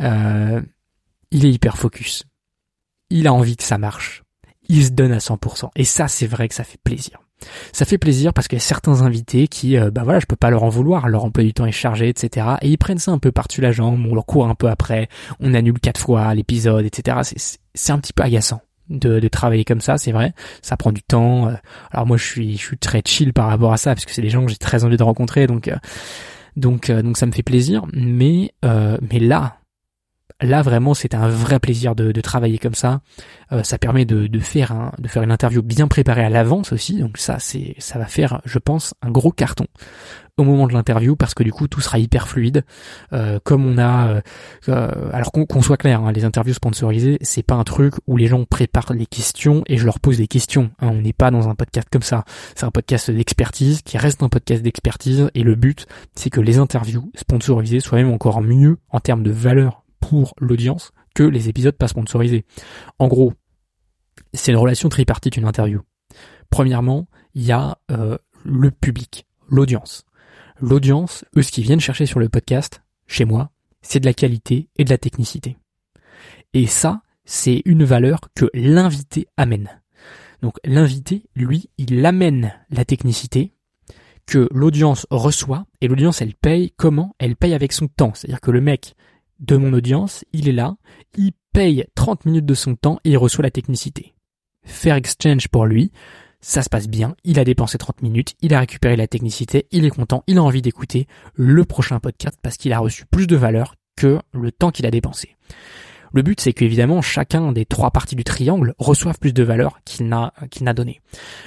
[0.00, 0.60] euh,
[1.30, 2.24] il est hyper focus.
[3.10, 4.24] Il a envie que ça marche.
[4.68, 5.70] Il se donne à 100%.
[5.76, 7.23] Et ça, c'est vrai que ça fait plaisir.
[7.72, 10.36] Ça fait plaisir parce qu'il y a certains invités qui, euh, bah voilà, je peux
[10.36, 12.46] pas leur en vouloir, leur emploi du temps est chargé, etc.
[12.62, 15.08] Et ils prennent ça un peu par-dessus la jambe, on leur court un peu après,
[15.40, 17.18] on annule quatre fois l'épisode, etc.
[17.74, 18.60] C'est un petit peu agaçant.
[18.90, 21.48] De, travailler comme ça, c'est vrai, ça prend du temps.
[21.48, 21.54] Euh.
[21.90, 24.20] Alors moi, je suis, je suis très chill par rapport à ça parce que c'est
[24.20, 25.76] des gens que j'ai très envie de rencontrer, donc, euh,
[26.56, 27.86] donc, donc ça me fait plaisir.
[27.94, 29.56] Mais, mais là,
[30.44, 33.00] là vraiment c'est un vrai plaisir de, travailler comme ça.
[33.52, 34.72] Euh, ça permet de, faire
[35.16, 37.00] une interview bien préparée à l'avance aussi.
[37.00, 39.66] Donc ça c'est ça va faire je pense un gros carton
[40.36, 42.64] au moment de l'interview parce que du coup tout sera hyper fluide.
[43.12, 44.20] Euh, comme on a
[44.68, 48.26] euh, alors qu'on soit clair, hein, les interviews sponsorisées c'est pas un truc où les
[48.26, 50.70] gens préparent les questions et je leur pose des questions.
[50.80, 50.88] Hein.
[50.92, 52.24] on n'est pas dans un podcast comme ça.
[52.54, 56.58] C'est un podcast d'expertise qui reste un podcast d'expertise et le but c'est que les
[56.58, 59.83] interviews sponsorisées soient même encore mieux en termes de valeur
[60.38, 62.44] l'audience que les épisodes pas sponsorisés.
[62.98, 63.32] En gros,
[64.32, 65.80] c'est une relation tripartite, une interview.
[66.50, 70.04] Premièrement, il y a euh, le public, l'audience.
[70.60, 73.50] L'audience, eux, ce qu'ils viennent chercher sur le podcast, chez moi,
[73.82, 75.56] c'est de la qualité et de la technicité.
[76.52, 79.80] Et ça, c'est une valeur que l'invité amène.
[80.42, 83.54] Donc l'invité, lui, il amène la technicité
[84.26, 87.14] que l'audience reçoit, et l'audience, elle paye comment?
[87.18, 88.12] Elle paye avec son temps.
[88.14, 88.94] C'est-à-dire que le mec,
[89.40, 90.76] de mon audience, il est là,
[91.16, 94.14] il paye 30 minutes de son temps et il reçoit la technicité.
[94.64, 95.92] Faire exchange pour lui,
[96.40, 99.84] ça se passe bien, il a dépensé 30 minutes, il a récupéré la technicité, il
[99.84, 103.36] est content, il a envie d'écouter le prochain podcast parce qu'il a reçu plus de
[103.36, 105.36] valeur que le temps qu'il a dépensé.
[106.12, 110.06] Le but, c'est qu'évidemment, chacun des trois parties du triangle reçoive plus de valeur qu'il
[110.06, 111.00] n'a qu'il donné.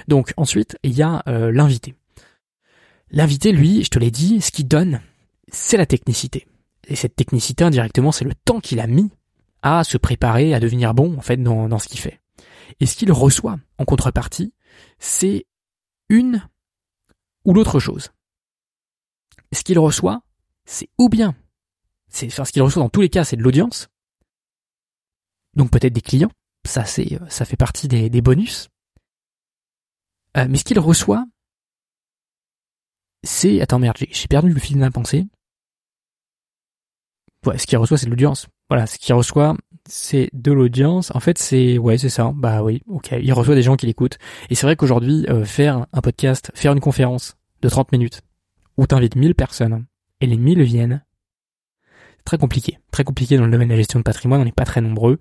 [0.09, 1.95] Donc ensuite, il y a euh, l'invité.
[3.09, 4.99] L'invité, lui, je te l'ai dit, ce qu'il donne,
[5.47, 6.47] c'est la technicité.
[6.87, 9.11] Et cette technicité indirectement, c'est le temps qu'il a mis
[9.61, 12.21] à se préparer, à devenir bon en fait dans, dans ce qu'il fait.
[12.79, 14.53] Et ce qu'il reçoit en contrepartie,
[14.99, 15.45] c'est
[16.09, 16.47] une
[17.45, 18.11] ou l'autre chose.
[19.51, 20.21] Ce qu'il reçoit,
[20.65, 21.35] c'est ou bien,
[22.09, 23.89] c'est enfin, ce qu'il reçoit dans tous les cas, c'est de l'audience,
[25.55, 26.31] donc peut-être des clients,
[26.65, 28.69] ça c'est ça fait partie des, des bonus.
[30.35, 31.25] Euh, mais ce qu'il reçoit,
[33.23, 35.27] c'est attends merde, j'ai perdu le fil de ma pensée
[37.45, 38.47] ouais, ce qu'il reçoit, c'est de l'audience.
[38.69, 39.55] Voilà, ce qu'il reçoit,
[39.87, 41.11] c'est de l'audience.
[41.15, 42.31] En fait, c'est ouais, c'est ça.
[42.35, 43.15] Bah oui, ok.
[43.21, 44.17] Il reçoit des gens qui l'écoutent.
[44.49, 48.21] Et c'est vrai qu'aujourd'hui, euh, faire un podcast, faire une conférence de 30 minutes,
[48.77, 49.85] où t'invites 1000 personnes,
[50.21, 51.03] et les 1000 viennent,
[52.25, 52.79] très compliqué.
[52.91, 55.19] Très compliqué dans le domaine de la gestion de patrimoine, on n'est pas très nombreux.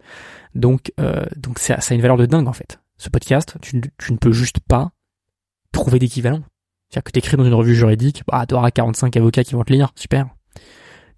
[0.55, 2.81] Donc, euh, donc ça, ça a une valeur de dingue, en fait.
[2.99, 4.91] Ce podcast, tu, tu ne peux juste pas
[5.73, 6.43] trouver d'équivalent.
[6.89, 9.93] C'est-à-dire que t'écris dans une revue juridique, bah, t'auras 45 avocats qui vont te lire,
[9.97, 10.27] super.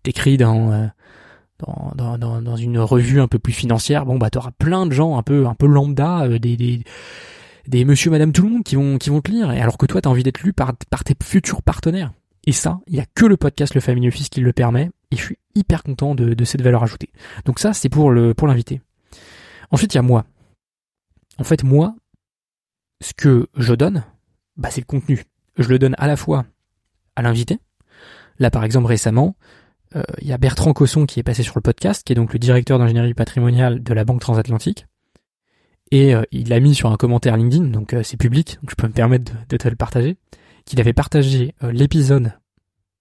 [0.02, 0.86] T'écris dans, euh,
[1.94, 5.18] dans, dans, dans, une revue un peu plus financière, bon bah t'auras plein de gens
[5.18, 6.84] un peu un peu lambda, euh, des, des
[7.66, 9.86] des monsieur madame tout le monde qui vont qui vont te lire et alors que
[9.86, 12.12] toi t'as envie d'être lu par par tes futurs partenaires.
[12.46, 15.16] Et ça, il y a que le podcast Le Family Office qui le permet et
[15.16, 17.10] je suis hyper content de, de cette valeur ajoutée.
[17.44, 18.80] Donc ça c'est pour le pour l'invité.
[19.70, 20.24] Ensuite, il y a moi.
[21.38, 21.94] En fait, moi
[23.00, 24.04] ce que je donne,
[24.56, 25.24] bah c'est le contenu.
[25.58, 26.46] Je le donne à la fois
[27.16, 27.58] à l'invité.
[28.38, 29.36] Là par exemple récemment,
[29.94, 32.32] il euh, y a Bertrand Cosson qui est passé sur le podcast, qui est donc
[32.32, 34.86] le directeur d'ingénierie patrimoniale de la Banque Transatlantique.
[35.90, 38.74] Et euh, il l'a mis sur un commentaire LinkedIn, donc euh, c'est public, donc je
[38.74, 40.18] peux me permettre de, te le partager,
[40.66, 42.34] qu'il avait partagé l'épisode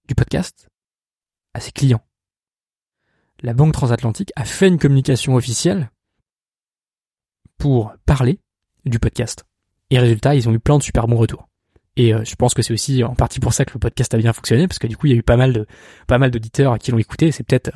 [0.06, 0.68] du podcast
[1.52, 2.02] à ses clients.
[3.42, 5.90] La Banque Transatlantique a fait une communication officielle
[7.58, 8.40] pour parler
[8.86, 9.44] du podcast.
[9.90, 11.47] Et résultat, ils ont eu plein de super bons retours.
[11.98, 14.18] Et euh, je pense que c'est aussi en partie pour ça que le podcast a
[14.18, 15.66] bien fonctionné, parce que du coup, il y a eu pas mal de
[16.06, 17.32] pas mal d'auditeurs qui l'ont écouté.
[17.32, 17.72] C'est peut-être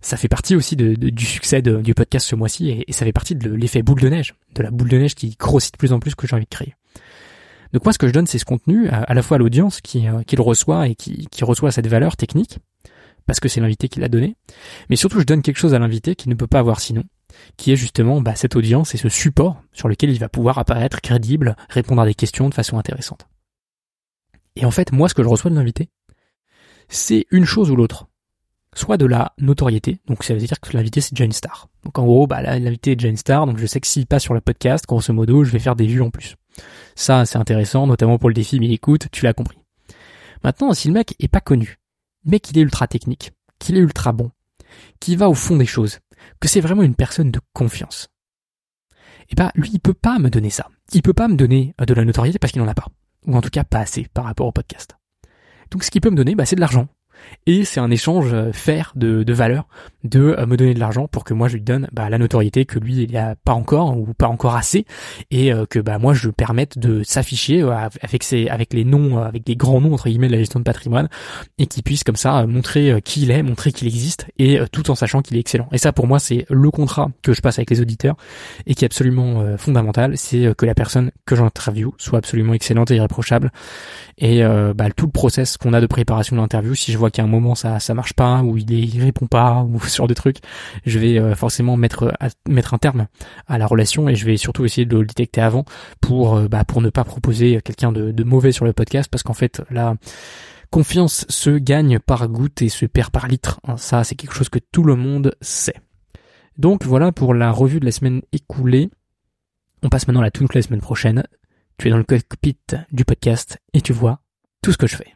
[0.00, 3.36] ça fait partie aussi de, du succès du podcast ce mois-ci, et, ça fait partie
[3.36, 6.00] de l'effet boule de neige, de la boule de neige qui grossit de plus en
[6.00, 6.74] plus que j'ai envie de créer.
[7.74, 10.08] Donc moi, ce que je donne, c'est ce contenu à, la fois à l'audience qui,
[10.08, 12.58] euh, qui le reçoit et qui, qui reçoit cette valeur technique,
[13.26, 14.36] parce que c'est l'invité qui l'a donné,
[14.88, 17.04] mais surtout je donne quelque chose à l'invité qui ne peut pas avoir sinon,
[17.58, 21.02] qui est justement bah, cette audience et ce support sur lequel il va pouvoir apparaître
[21.02, 23.28] crédible, répondre à des questions de façon intéressante.
[24.56, 25.88] Et en fait, moi, ce que je reçois de l'invité,
[26.88, 28.06] c'est une chose ou l'autre.
[28.74, 31.68] Soit de la notoriété, donc ça veut dire que l'invité c'est déjà star.
[31.84, 34.22] Donc en gros, bah l'invité est déjà une star, donc je sais que s'il passe
[34.22, 36.36] sur le podcast, grosso modo, je vais faire des vues en plus.
[36.94, 39.58] Ça, c'est intéressant, notamment pour le défi, mais écoute, tu l'as compris.
[40.44, 41.78] Maintenant, si le mec est pas connu,
[42.24, 44.30] mais qu'il est ultra technique, qu'il est ultra bon,
[45.00, 45.98] qu'il va au fond des choses,
[46.38, 48.08] que c'est vraiment une personne de confiance,
[49.30, 50.68] eh ben, lui, il peut pas me donner ça.
[50.92, 52.88] Il peut pas me donner euh, de la notoriété parce qu'il n'en a pas.
[53.26, 54.96] Ou en tout cas, pas assez par rapport au podcast.
[55.70, 56.88] Donc, ce qu'il peut me donner, bah, c'est de l'argent
[57.46, 59.66] et c'est un échange euh, faire de, de valeur
[60.04, 62.64] de euh, me donner de l'argent pour que moi je lui donne bah, la notoriété
[62.64, 64.84] que lui il a pas encore ou pas encore assez.
[65.30, 67.62] Et euh, que bah moi je permette de s'afficher
[68.02, 70.64] avec ses avec les noms avec des grands noms entre guillemets de la gestion de
[70.64, 71.08] patrimoine.
[71.58, 74.94] Et qu'il puisse comme ça montrer qui il est montrer qu'il existe et tout en
[74.94, 75.68] sachant qu'il est excellent.
[75.72, 78.16] Et ça pour moi c'est le contrat que je passe avec les auditeurs
[78.66, 80.16] et qui est absolument fondamental.
[80.16, 83.50] C'est que la personne que j'interviewe soit absolument excellente et irréprochable.
[84.18, 84.42] Et
[84.74, 87.26] bah, tout le process qu'on a de préparation de l'interview si je vois qu'à un
[87.26, 90.38] moment ça ça marche pas ou il, est, répond pas ou sur des trucs,
[90.86, 92.12] je vais euh, forcément mettre
[92.48, 93.06] mettre un terme
[93.46, 95.64] à la relation et je vais surtout essayer de le détecter avant
[96.00, 99.22] pour euh, bah, pour ne pas proposer quelqu'un de, de mauvais sur le podcast parce
[99.22, 99.94] qu'en fait la
[100.70, 103.60] confiance se gagne par goutte et se perd par litre.
[103.64, 105.76] Hein, ça c'est quelque chose que tout le monde sait.
[106.56, 108.90] Donc voilà pour la revue de la semaine écoulée.
[109.82, 111.24] On passe maintenant à la toute la semaine prochaine.
[111.78, 112.58] Tu es dans le cockpit
[112.92, 114.20] du podcast et tu vois
[114.62, 115.14] tout ce que je fais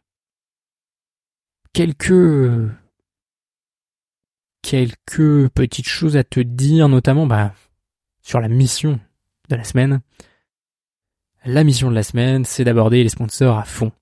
[1.74, 2.70] quelques
[4.62, 7.52] quelques petites choses à te dire, notamment bah,
[8.22, 8.98] sur la mission
[9.50, 10.00] de la semaine.
[11.44, 13.92] La mission de la semaine, c'est d'aborder les sponsors à fond.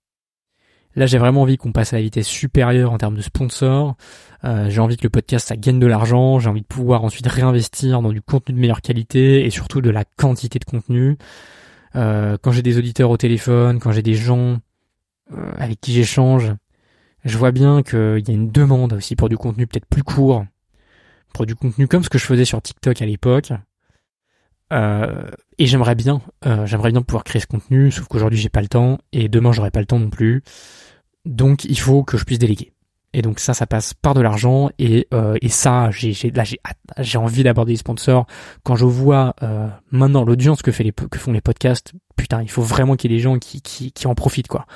[0.95, 3.97] Là, j'ai vraiment envie qu'on passe à la vitesse supérieure en termes de sponsors.
[4.45, 6.39] Euh, j'ai envie que le podcast, ça gagne de l'argent.
[6.39, 9.91] J'ai envie de pouvoir ensuite réinvestir dans du contenu de meilleure qualité et surtout de
[9.91, 11.17] la quantité de contenu.
[11.97, 14.59] Euh, quand j'ai des auditeurs au téléphone, quand j'ai des gens
[15.33, 16.53] euh, avec qui j'échange,
[17.25, 20.45] je vois bien qu'il y a une demande aussi pour du contenu peut-être plus court,
[21.33, 23.53] pour du contenu comme ce que je faisais sur TikTok à l'époque.
[24.73, 25.27] Euh,
[25.59, 28.69] et j'aimerais bien, euh, j'aimerais bien pouvoir créer ce contenu, sauf qu'aujourd'hui j'ai pas le
[28.69, 30.43] temps et demain j'aurai pas le temps non plus.
[31.25, 32.73] Donc il faut que je puisse déléguer.
[33.15, 36.45] Et donc ça, ça passe par de l'argent et, euh, ça, j'ai, là
[36.99, 38.27] j'ai envie d'aborder les sponsors.
[38.65, 39.37] Quand je vois
[39.91, 43.39] maintenant l'audience que font les podcasts, putain, il faut vraiment qu'il y ait des gens
[43.39, 44.67] qui, qui, qui en profitent, quoi.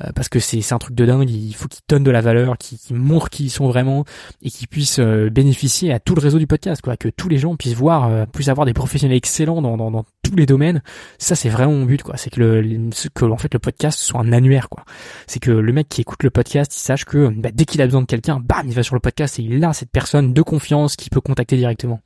[0.00, 2.56] Euh, parce que c'est, un truc de dingue, il faut qu'ils donnent de la valeur,
[2.58, 4.04] qu'ils, montrent qui ils sont vraiment,
[4.42, 6.96] et qu'ils puissent euh, bénéficier à tout le réseau du podcast, quoi.
[6.96, 10.04] Que tous les gens puissent voir, euh, puissent avoir des professionnels excellents dans, dans, dans
[10.22, 10.82] tous les domaines.
[11.18, 12.16] Ça, c'est vraiment mon but, quoi.
[12.16, 14.84] C'est que le, que, en fait, le podcast soit un annuaire, quoi.
[15.26, 17.86] C'est que le mec qui écoute le podcast, il sache que, bah, dès qu'il a
[17.86, 20.42] besoin de quelqu'un, bam, il va sur le podcast et il a cette personne de
[20.42, 22.00] confiance qui peut contacter directement.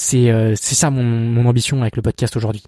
[0.00, 2.62] C'est euh, c'est ça mon, mon ambition avec le podcast aujourd'hui.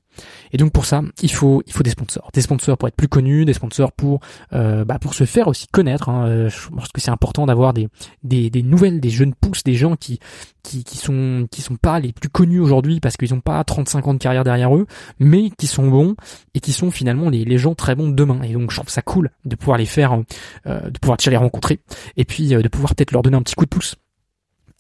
[0.51, 3.07] Et donc pour ça, il faut il faut des sponsors, des sponsors pour être plus
[3.07, 4.19] connus, des sponsors pour
[4.53, 6.09] euh, bah, pour se faire aussi connaître.
[6.09, 6.27] Hein.
[6.27, 7.87] Euh, je pense que c'est important d'avoir des,
[8.25, 10.19] des des nouvelles, des jeunes pousses, des gens qui
[10.65, 14.09] qui qui sont qui sont pas les plus connus aujourd'hui parce qu'ils ont pas 35
[14.09, 14.89] ans de carrière derrière eux,
[15.21, 16.17] mais qui sont bons
[16.55, 18.43] et qui sont finalement les les gens très bons de demain.
[18.43, 20.19] Et donc je trouve ça cool de pouvoir les faire,
[20.67, 21.79] de pouvoir déjà les rencontrer
[22.17, 23.95] et puis de pouvoir peut-être leur donner un petit coup de pouce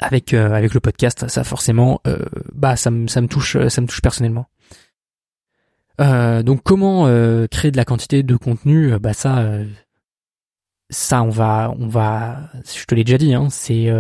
[0.01, 3.80] avec euh, avec le podcast, ça forcément, euh, bah ça me ça me touche ça
[3.80, 4.46] me touche personnellement.
[6.01, 7.05] Euh, donc comment
[7.48, 9.46] créer de la quantité de contenu Bah ça
[10.88, 13.90] ça on va on va je te l'ai déjà dit hein, c'est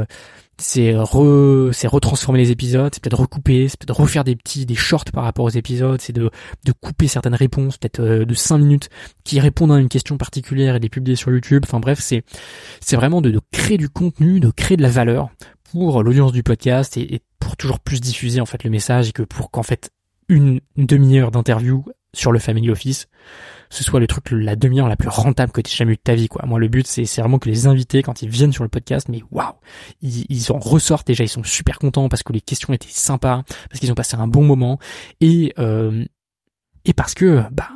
[0.56, 4.74] c'est re c'est retransformer les épisodes, c'est peut-être recouper, c'est peut-être refaire des petits des
[4.74, 6.30] shorts par rapport aux épisodes, c'est de
[6.64, 8.88] de couper certaines réponses, peut-être de 5 minutes
[9.24, 11.64] qui répondent à une question particulière et les publier sur YouTube.
[11.66, 12.24] Enfin bref, c'est
[12.80, 15.30] c'est vraiment de, de créer du contenu, de créer de la valeur
[15.70, 19.22] pour l'audience du podcast et, pour toujours plus diffuser en fait le message et que
[19.22, 19.90] pour qu'en fait
[20.28, 23.08] une, demi-heure d'interview sur le Family Office,
[23.70, 26.00] ce soit le truc, la demi-heure la plus rentable que tu aies jamais eu de
[26.00, 26.44] ta vie, quoi.
[26.44, 29.22] Moi, le but, c'est, vraiment que les invités, quand ils viennent sur le podcast, mais
[29.30, 29.54] waouh,
[30.02, 33.42] ils, ils en ressortent déjà, ils sont super contents parce que les questions étaient sympas,
[33.68, 34.78] parce qu'ils ont passé un bon moment,
[35.20, 36.04] et, euh,
[36.84, 37.70] et parce que, bah,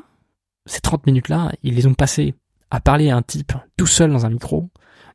[0.66, 2.34] ces 30 minutes-là, ils les ont passées
[2.70, 4.70] à parler à un type tout seul dans un micro,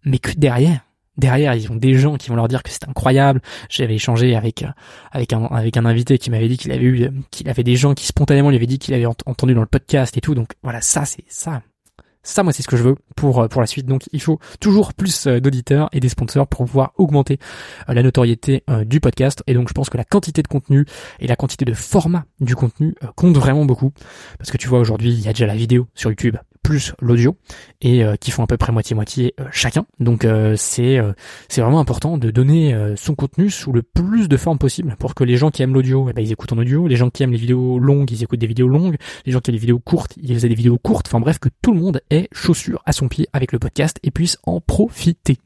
[0.05, 0.82] mais que derrière,
[1.20, 3.41] derrière ils ont des gens qui vont leur dire que c'est incroyable.
[3.70, 4.65] J'avais échangé avec
[5.11, 7.93] avec un avec un invité qui m'avait dit qu'il avait eu qu'il avait des gens
[7.93, 10.36] qui spontanément lui avaient dit qu'il avait entendu dans le podcast et tout.
[10.36, 11.61] Donc voilà, ça c'est ça.
[12.22, 13.86] Ça, moi, c'est ce que je veux pour pour la suite.
[13.86, 17.39] Donc, il faut toujours plus euh, d'auditeurs et des sponsors pour pouvoir augmenter
[17.88, 19.41] euh, la notoriété euh, du podcast.
[19.47, 20.86] Et donc, je pense que la quantité de contenu
[21.20, 23.93] et la quantité de format du contenu compte vraiment beaucoup.
[24.38, 27.36] Parce que tu vois, aujourd'hui, il y a déjà la vidéo sur YouTube plus l'audio
[27.82, 29.86] et euh, qui font à peu près moitié-moitié euh, chacun.
[29.99, 30.99] Donc euh, c'est
[31.47, 35.24] c'est vraiment important de donner son contenu sous le plus de formes possible pour que
[35.24, 37.32] les gens qui aiment l'audio, eh ben, ils écoutent en audio, les gens qui aiment
[37.32, 40.14] les vidéos longues, ils écoutent des vidéos longues, les gens qui aiment les vidéos courtes,
[40.22, 41.07] ils aient des vidéos courtes.
[41.07, 44.12] Enfin bref, que tout le monde ait chaussure à son pied avec le podcast et
[44.12, 45.38] puisse en profiter.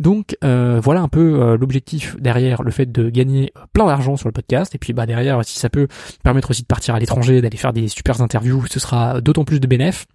[0.00, 4.74] Donc voilà un peu l'objectif derrière le fait de gagner plein d'argent sur le podcast.
[4.74, 5.88] Et puis bah derrière, si ça peut
[6.22, 9.60] permettre aussi de partir à l'étranger, d'aller faire des super interviews, ce sera d'autant plus
[9.60, 10.06] de bénéfices.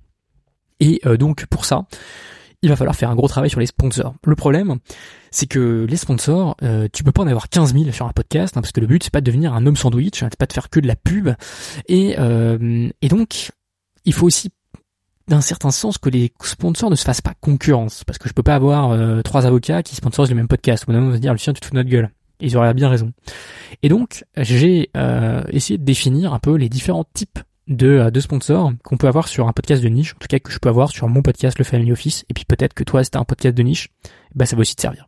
[0.79, 1.85] Et donc pour ça,
[2.61, 4.15] il va falloir faire un gros travail sur les sponsors.
[4.25, 4.79] Le problème,
[5.31, 8.57] c'est que les sponsors, euh, tu peux pas en avoir 15 000 sur un podcast,
[8.57, 10.45] hein, parce que le but c'est pas de devenir un homme sandwich, hein, c'est pas
[10.45, 11.29] de faire que de la pub.
[11.87, 13.51] Et, euh, et donc,
[14.05, 14.49] il faut aussi
[15.27, 18.43] d'un certain sens que les sponsors ne se fassent pas concurrence, parce que je peux
[18.43, 20.83] pas avoir euh, trois avocats qui sponsorisent le même podcast.
[20.87, 22.09] Au bout on va se dire, Lucien, tu te fous de notre gueule.
[22.41, 23.13] ils auraient bien raison.
[23.83, 24.89] Et donc, j'ai
[25.49, 27.39] essayé de définir un peu les différents types
[27.69, 30.39] de, euh, de sponsors qu'on peut avoir sur un podcast de niche, en tout cas
[30.39, 33.03] que je peux avoir sur mon podcast Le Family Office, et puis peut-être que toi,
[33.03, 33.89] si un podcast de niche,
[34.35, 35.07] bah ça va aussi te servir.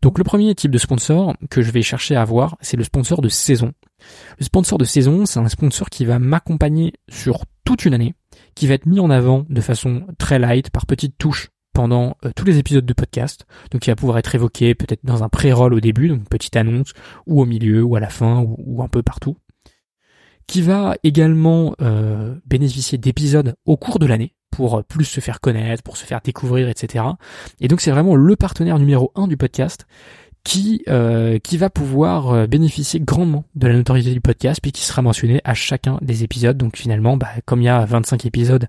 [0.00, 3.20] Donc le premier type de sponsor que je vais chercher à avoir, c'est le sponsor
[3.20, 3.72] de saison.
[4.38, 8.14] Le sponsor de saison, c'est un sponsor qui va m'accompagner sur toute une année,
[8.54, 12.30] qui va être mis en avant de façon très light, par petites touches pendant euh,
[12.36, 13.46] tous les épisodes de podcast.
[13.70, 16.92] Donc il va pouvoir être évoqué peut-être dans un pré-roll au début, donc petite annonce,
[17.26, 19.36] ou au milieu, ou à la fin, ou un peu partout
[20.46, 25.40] qui va également euh, bénéficier d'épisodes au cours de l'année pour euh, plus se faire
[25.40, 27.04] connaître, pour se faire découvrir, etc.
[27.60, 29.86] Et donc c'est vraiment le partenaire numéro un du podcast
[30.44, 35.00] qui euh, qui va pouvoir bénéficier grandement de la notoriété du podcast puis qui sera
[35.00, 36.56] mentionné à chacun des épisodes.
[36.56, 38.66] Donc finalement, bah, comme il y a 25 épisodes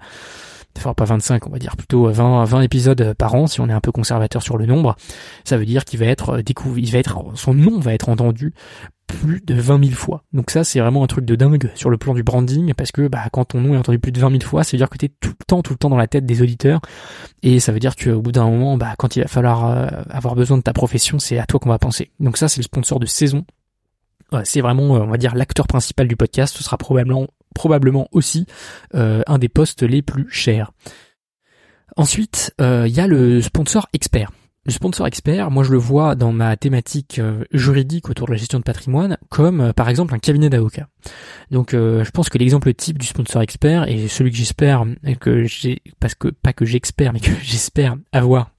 [0.77, 3.73] enfin pas 25, on va dire plutôt 20, 20 épisodes par an si on est
[3.73, 4.95] un peu conservateur sur le nombre.
[5.43, 8.53] Ça veut dire qu'il va être découvert, il va être, son nom va être entendu
[9.07, 10.23] plus de 20 000 fois.
[10.33, 13.07] Donc ça, c'est vraiment un truc de dingue sur le plan du branding, parce que
[13.07, 14.97] bah, quand ton nom est entendu plus de 20 000 fois, ça veut dire que
[14.97, 16.81] tu es tout le temps, tout le temps dans la tête des auditeurs,
[17.43, 20.35] et ça veut dire qu'au bout d'un moment, bah, quand il va falloir euh, avoir
[20.35, 22.11] besoin de ta profession, c'est à toi qu'on va penser.
[22.19, 23.45] Donc ça, c'est le sponsor de saison.
[24.43, 26.55] c'est vraiment, euh, on va dire, l'acteur principal du podcast.
[26.57, 28.45] Ce sera probablement, probablement aussi
[28.95, 30.71] euh, un des postes les plus chers.
[31.97, 34.31] Ensuite, il y a le sponsor expert.
[34.65, 38.37] Le sponsor expert, moi je le vois dans ma thématique euh, juridique autour de la
[38.37, 40.87] gestion de patrimoine comme euh, par exemple un cabinet d'avocats.
[41.51, 44.83] Donc euh, je pense que l'exemple type du sponsor expert et celui que j'espère
[45.19, 48.49] que j'ai parce que pas que j'espère mais que j'espère avoir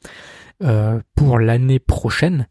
[1.17, 2.47] pour l'année prochaine,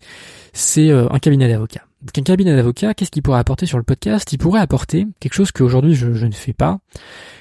[0.53, 1.88] c'est un cabinet d'avocats.
[2.03, 4.32] Donc un cabinet d'avocats, qu'est-ce qu'il pourrait apporter sur le podcast?
[4.32, 6.78] Il pourrait apporter quelque chose qu'aujourd'hui je, je, ne fais pas,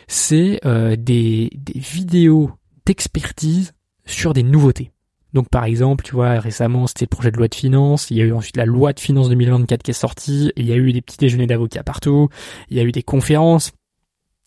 [0.09, 2.51] c'est des, des vidéos
[2.87, 3.73] d'expertise
[4.07, 4.94] sur des nouveautés.
[5.35, 8.23] Donc par exemple, tu vois, récemment c'était le projet de loi de finances, il y
[8.23, 10.93] a eu ensuite la loi de finances 2024 qui est sortie, il y a eu
[10.93, 12.29] des petits déjeuners d'avocats partout,
[12.71, 13.73] il y a eu des conférences,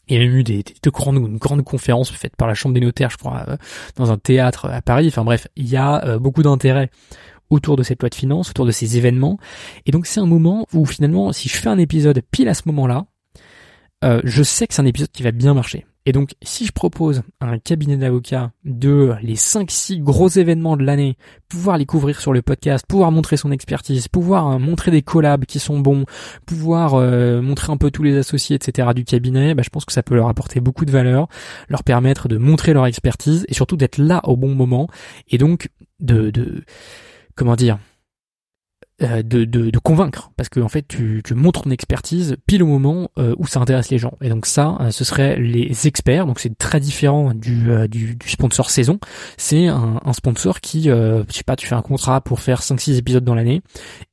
[0.08, 2.82] il y a eu des, des, grandes, une grande conférence faite par la Chambre des
[2.82, 3.58] notaires, je crois, euh,
[3.98, 5.08] dans un théâtre à Paris.
[5.10, 6.90] Enfin bref, il y a euh, beaucoup d'intérêt
[7.50, 9.38] autour de cette loi de finances, autour de ces événements.
[9.86, 12.64] Et donc c'est un moment où finalement, si je fais un épisode pile à ce
[12.68, 13.06] moment-là,
[14.04, 15.86] euh, je sais que c'est un épisode qui va bien marcher.
[16.08, 20.86] Et donc, si je propose à un cabinet d'avocats de les 5-6 gros événements de
[20.86, 21.18] l'année,
[21.50, 25.44] pouvoir les couvrir sur le podcast, pouvoir montrer son expertise, pouvoir euh, montrer des collabs
[25.44, 26.06] qui sont bons,
[26.46, 28.88] pouvoir euh, montrer un peu tous les associés, etc.
[28.96, 31.28] du cabinet, bah, je pense que ça peut leur apporter beaucoup de valeur,
[31.68, 34.88] leur permettre de montrer leur expertise et surtout d'être là au bon moment
[35.28, 35.68] et donc
[36.00, 36.64] de, de
[37.36, 37.80] comment dire,
[39.00, 40.32] de, de, de, convaincre.
[40.38, 43.60] Parce que en fait tu, tu montres ton expertise pile au moment euh, où ça
[43.60, 44.14] intéresse les gens.
[44.22, 46.26] Et donc ça euh, ce serait les experts.
[46.26, 49.00] Donc c'est très différent du, du, du, sponsor saison.
[49.38, 52.98] C'est un, un, sponsor qui je sais pas tu fais un contrat pour faire 5-6
[52.98, 53.62] épisodes dans l'année.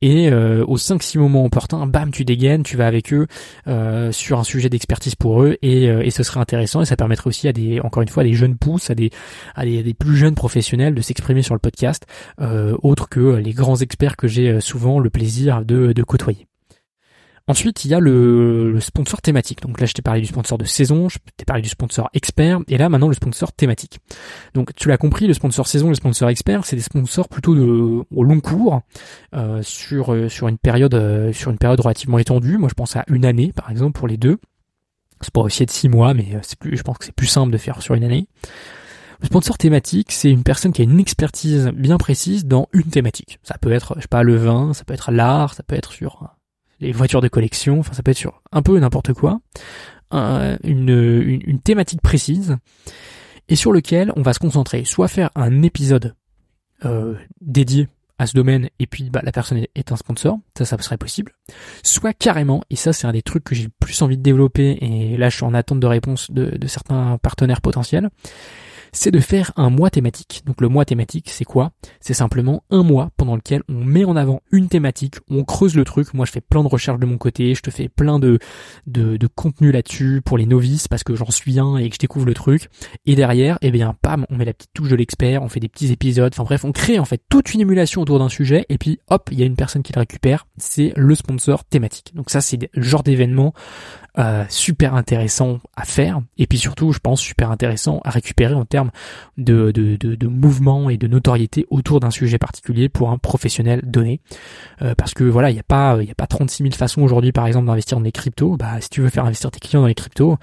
[0.03, 3.27] Et aux 5-6 moments opportuns bam tu dégaines tu vas avec eux
[4.13, 5.57] sur un sujet d'expertise pour eux.
[5.63, 6.83] Et, et ce serait intéressant.
[6.83, 9.11] Et ça permettrait aussi à des encore une fois à des jeunes pousses à des
[9.55, 12.05] à des, plus jeunes professionnels de s'exprimer sur le podcast
[12.39, 16.49] autre que les grands experts que j'ai souvent le plaisir de, de côtoyer.
[17.47, 19.61] Ensuite, il y a le, sponsor thématique.
[19.61, 22.59] Donc là, je t'ai parlé du sponsor de saison, je t'ai parlé du sponsor expert,
[22.69, 24.01] et là, maintenant, le sponsor thématique.
[24.55, 28.03] Donc, tu l'as compris, le sponsor saison le sponsor expert, c'est des sponsors plutôt de,
[28.11, 28.81] au long cours,
[29.35, 32.57] euh, sur euh, sur une période euh, sur une période relativement étendue.
[32.57, 34.39] Moi, je pense à une année, par exemple, pour les deux.
[35.21, 37.59] C'est pour aussi être six mois, mais plus, je pense que c'est plus simple de
[37.59, 38.27] faire sur une année.
[39.21, 43.39] Le sponsor thématique, c'est une personne qui a une expertise bien précise dans une thématique.
[43.43, 45.93] Ça peut être, je sais pas, le vin, ça peut être l'art, ça peut être
[45.93, 46.29] sur
[46.81, 49.41] les voitures de collection, enfin ça peut être sur un peu n'importe quoi.
[50.13, 52.57] une, une, thématique précise
[53.49, 56.15] et sur lequel on va se concentrer, soit faire un épisode
[56.85, 57.89] euh, dédié
[58.19, 61.33] à ce domaine et puis bah, la personne est un sponsor, ça ça serait possible,
[61.83, 64.79] soit carrément, et ça c'est un des trucs que j'ai le plus envie de développer
[64.81, 68.11] et là je suis en attente de réponse de certains partenaires potentiels,
[68.95, 70.43] c'est de faire un mois thématique.
[70.47, 71.73] Donc le mois thématique, c'est quoi?
[72.01, 75.85] C'est simplement un mois pendant lequel on met en avant une thématique, on creuse le
[75.85, 76.15] truc.
[76.15, 78.39] Moi, je fais plein de recherches de mon côté, je te fais plein de
[78.87, 82.01] de, de contenu là-dessus pour les novices parce que j'en suis un et que je
[82.01, 82.69] découvre le truc.
[83.05, 85.69] Et derrière, eh bien, pam, on met la petite touche de l'expert, on fait des
[85.69, 86.33] petits épisodes.
[86.33, 89.29] Enfin bref, on crée en fait toute une émulation autour d'un sujet et puis hop,
[89.33, 90.47] il y a une personne qui le récupère.
[90.57, 92.13] C'est le sponsor thématique.
[92.15, 93.53] Donc ça, c'est le genre d'événement
[94.19, 96.21] euh, super intéressant à faire.
[96.39, 98.91] Et puis surtout je pense super intéressant à récupérer en termes
[99.39, 104.21] de, de, de, mouvement et de notoriété autour d'un sujet particulier pour un professionnel donné.
[104.83, 107.03] Euh, parce que voilà il n'y a pas il y a pas 36 000 façons
[107.03, 108.57] aujourd'hui par exemple d'investir dans les cryptos.
[108.57, 110.39] Bah si tu veux faire investir tes clients dans les cryptos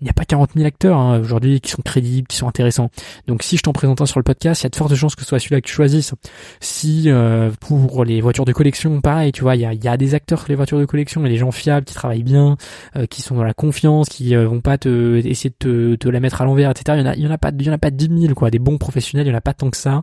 [0.00, 2.90] il n'y a pas 40 000 acteurs hein, aujourd'hui qui sont crédibles, qui sont intéressants.
[3.26, 5.16] Donc si je t'en présente un sur le podcast, il y a de fortes chances
[5.16, 6.14] que ce soit celui-là que tu choisisses.
[6.60, 10.40] Si euh, pour les voitures de collection, pareil, tu vois, il y a, des acteurs
[10.40, 12.56] sur les voitures de collection, et des gens fiables qui travaillent bien,
[12.96, 16.08] euh, qui sont dans la confiance, qui euh, vont pas te essayer de te, te
[16.08, 16.98] la mettre à l'envers, etc.
[16.98, 18.50] Il y en a, y a pas, il y en a pas 10 000 quoi,
[18.50, 20.02] des bons professionnels, il y en a pas tant que ça.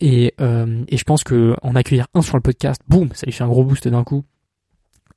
[0.00, 3.44] Et, et je pense que en accueillir un sur le podcast, boum, ça lui fait
[3.44, 4.24] un gros boost d'un coup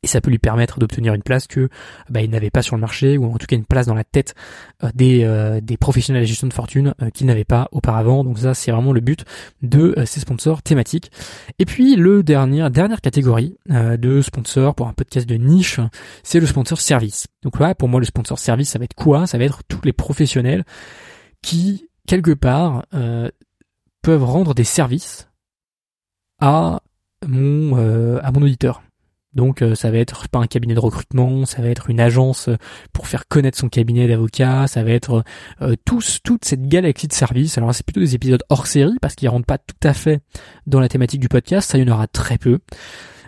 [0.03, 1.69] et ça peut lui permettre d'obtenir une place que
[2.09, 4.03] bah, il n'avait pas sur le marché ou en tout cas une place dans la
[4.03, 4.35] tête
[4.83, 8.23] euh, des, euh, des professionnels de gestion de fortune euh, qu'il n'avait pas auparavant.
[8.23, 9.25] Donc ça c'est vraiment le but
[9.61, 11.11] de ces sponsors thématiques.
[11.59, 15.79] Et puis le dernier dernière catégorie de sponsors pour un podcast de niche,
[16.23, 17.27] c'est le sponsor service.
[17.43, 19.27] Donc là pour moi le sponsor service ça va être quoi?
[19.27, 20.63] Ça va être tous les professionnels
[21.41, 22.85] qui quelque part
[24.01, 25.29] peuvent rendre des services
[26.39, 26.81] à
[27.25, 27.75] mon
[28.19, 28.81] à mon auditeur
[29.37, 32.49] donc euh, ça va être pas un cabinet de recrutement, ça va être une agence
[32.49, 32.57] euh,
[32.91, 35.23] pour faire connaître son cabinet d'avocats, ça va être
[35.61, 37.57] euh, tous toute cette galaxie de services.
[37.57, 40.19] Alors c'est plutôt des épisodes hors série parce qu'ils rentrent pas tout à fait
[40.65, 42.59] dans la thématique du podcast, ça y en aura très peu.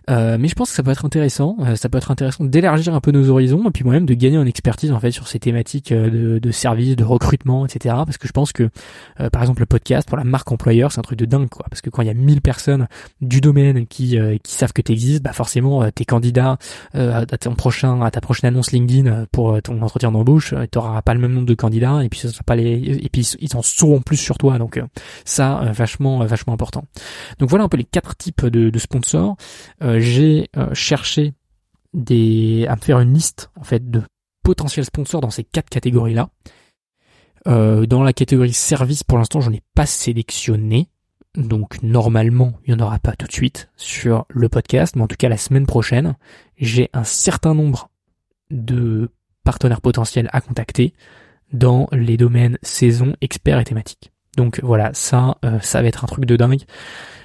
[0.09, 1.55] Euh, mais je pense que ça peut être intéressant.
[1.61, 4.37] Euh, ça peut être intéressant d'élargir un peu nos horizons et puis moi-même de gagner
[4.37, 7.95] en expertise en fait sur ces thématiques euh, de, de services, de recrutement, etc.
[8.05, 8.69] Parce que je pense que
[9.31, 11.65] par exemple le podcast pour la marque employeur c'est un truc de dingue quoi.
[11.69, 12.87] Parce que quand il y a 1000 personnes
[13.21, 16.57] du domaine qui qui savent que tu existes, bah forcément tes candidats
[16.93, 21.13] à ton prochain à ta prochaine annonce LinkedIn pour ton entretien d'embauche, tu n'auras pas
[21.13, 23.61] le même nombre de candidats et puis ça sera pas les et puis ils en
[23.61, 24.57] sauront plus sur toi.
[24.57, 24.81] Donc
[25.25, 26.85] ça vachement vachement important.
[27.39, 29.35] Donc voilà un peu les quatre types de, de sponsors
[29.97, 31.33] j'ai euh, cherché
[31.93, 34.03] des, à me faire une liste en fait de
[34.43, 36.29] potentiels sponsors dans ces quatre catégories-là.
[37.47, 40.89] Euh, dans la catégorie service, pour l'instant, j'en ai pas sélectionné.
[41.35, 45.07] Donc normalement, il n'y en aura pas tout de suite sur le podcast, mais en
[45.07, 46.15] tout cas la semaine prochaine,
[46.57, 47.89] j'ai un certain nombre
[48.49, 49.09] de
[49.43, 50.93] partenaires potentiels à contacter
[51.53, 54.11] dans les domaines saison, experts et thématiques.
[54.37, 56.63] Donc voilà, ça, euh, ça va être un truc de dingue.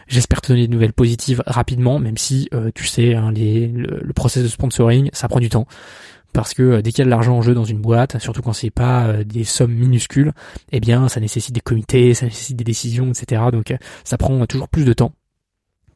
[0.08, 4.12] J'espère te donner des nouvelles positives rapidement, même si euh, tu sais, hein, les, le,
[4.12, 5.66] process de sponsoring, ça prend du temps.
[6.32, 8.42] Parce que euh, dès qu'il y a de l'argent en jeu dans une boîte, surtout
[8.42, 10.32] quand c'est pas euh, des sommes minuscules,
[10.72, 13.42] eh bien ça nécessite des comités, ça nécessite des décisions, etc.
[13.52, 15.12] Donc ça prend toujours plus de temps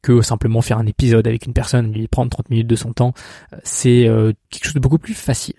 [0.00, 3.12] que simplement faire un épisode avec une personne, lui prendre 30 minutes de son temps.
[3.64, 4.09] C'est
[4.48, 5.56] quelque chose de beaucoup plus facile.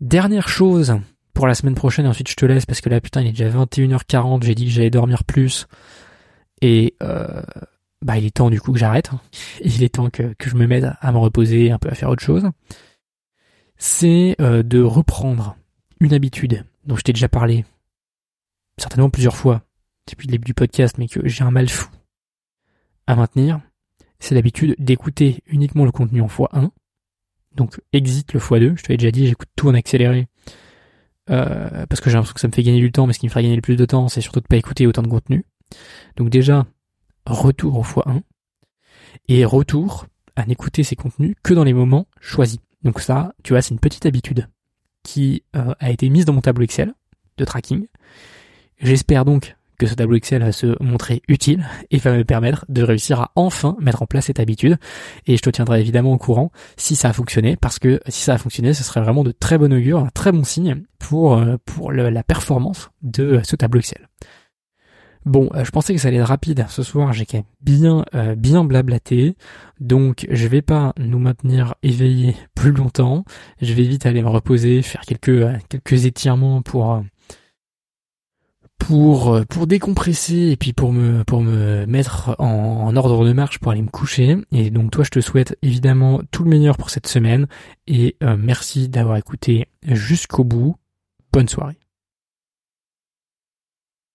[0.00, 0.96] Dernière chose
[1.34, 3.50] pour la semaine prochaine, ensuite je te laisse parce que là putain il est déjà
[3.50, 5.66] 21h40, j'ai dit que j'allais dormir plus.
[6.66, 7.42] Et euh,
[8.00, 9.10] bah il est temps du coup que j'arrête.
[9.62, 12.08] Il est temps que, que je me mette à me reposer, un peu à faire
[12.08, 12.48] autre chose.
[13.76, 15.58] C'est euh, de reprendre
[16.00, 17.66] une habitude dont je t'ai déjà parlé,
[18.78, 19.60] certainement plusieurs fois
[20.08, 21.90] depuis le début du podcast, mais que j'ai un mal fou
[23.06, 23.60] à maintenir.
[24.18, 26.70] C'est l'habitude d'écouter uniquement le contenu en x1.
[27.56, 28.78] Donc exit le x2.
[28.78, 30.28] Je te l'ai déjà dit, j'écoute tout en accéléré.
[31.28, 33.26] Euh, parce que j'ai l'impression que ça me fait gagner du temps, mais ce qui
[33.26, 35.44] me ferait gagner le plus de temps, c'est surtout de pas écouter autant de contenu.
[36.16, 36.66] Donc déjà,
[37.26, 38.22] retour au x1
[39.28, 40.06] et retour
[40.36, 42.58] à n'écouter ces contenus que dans les moments choisis.
[42.82, 44.48] Donc ça, tu vois, c'est une petite habitude
[45.02, 46.94] qui euh, a été mise dans mon tableau Excel
[47.36, 47.86] de tracking.
[48.78, 52.82] J'espère donc que ce tableau Excel va se montrer utile et va me permettre de
[52.82, 54.76] réussir à enfin mettre en place cette habitude.
[55.26, 58.34] Et je te tiendrai évidemment au courant si ça a fonctionné, parce que si ça
[58.34, 61.56] a fonctionné, ce serait vraiment de très bon augure, un très bon signe pour, euh,
[61.64, 64.08] pour la performance de ce tableau Excel.
[65.24, 67.26] Bon, euh, je pensais que ça allait être rapide ce soir, j'ai
[67.62, 69.36] bien euh, bien blablaté,
[69.80, 73.24] donc je vais pas nous maintenir éveillés plus longtemps.
[73.62, 77.02] Je vais vite aller me reposer, faire quelques euh, quelques étirements pour
[78.78, 83.58] pour pour décompresser et puis pour me pour me mettre en, en, ordre de marche
[83.60, 84.36] pour aller me coucher.
[84.52, 87.46] Et donc toi, je te souhaite évidemment tout le meilleur pour cette semaine
[87.86, 90.76] et merci d'avoir écouté jusqu'au bout.
[91.32, 91.78] Bonne soirée.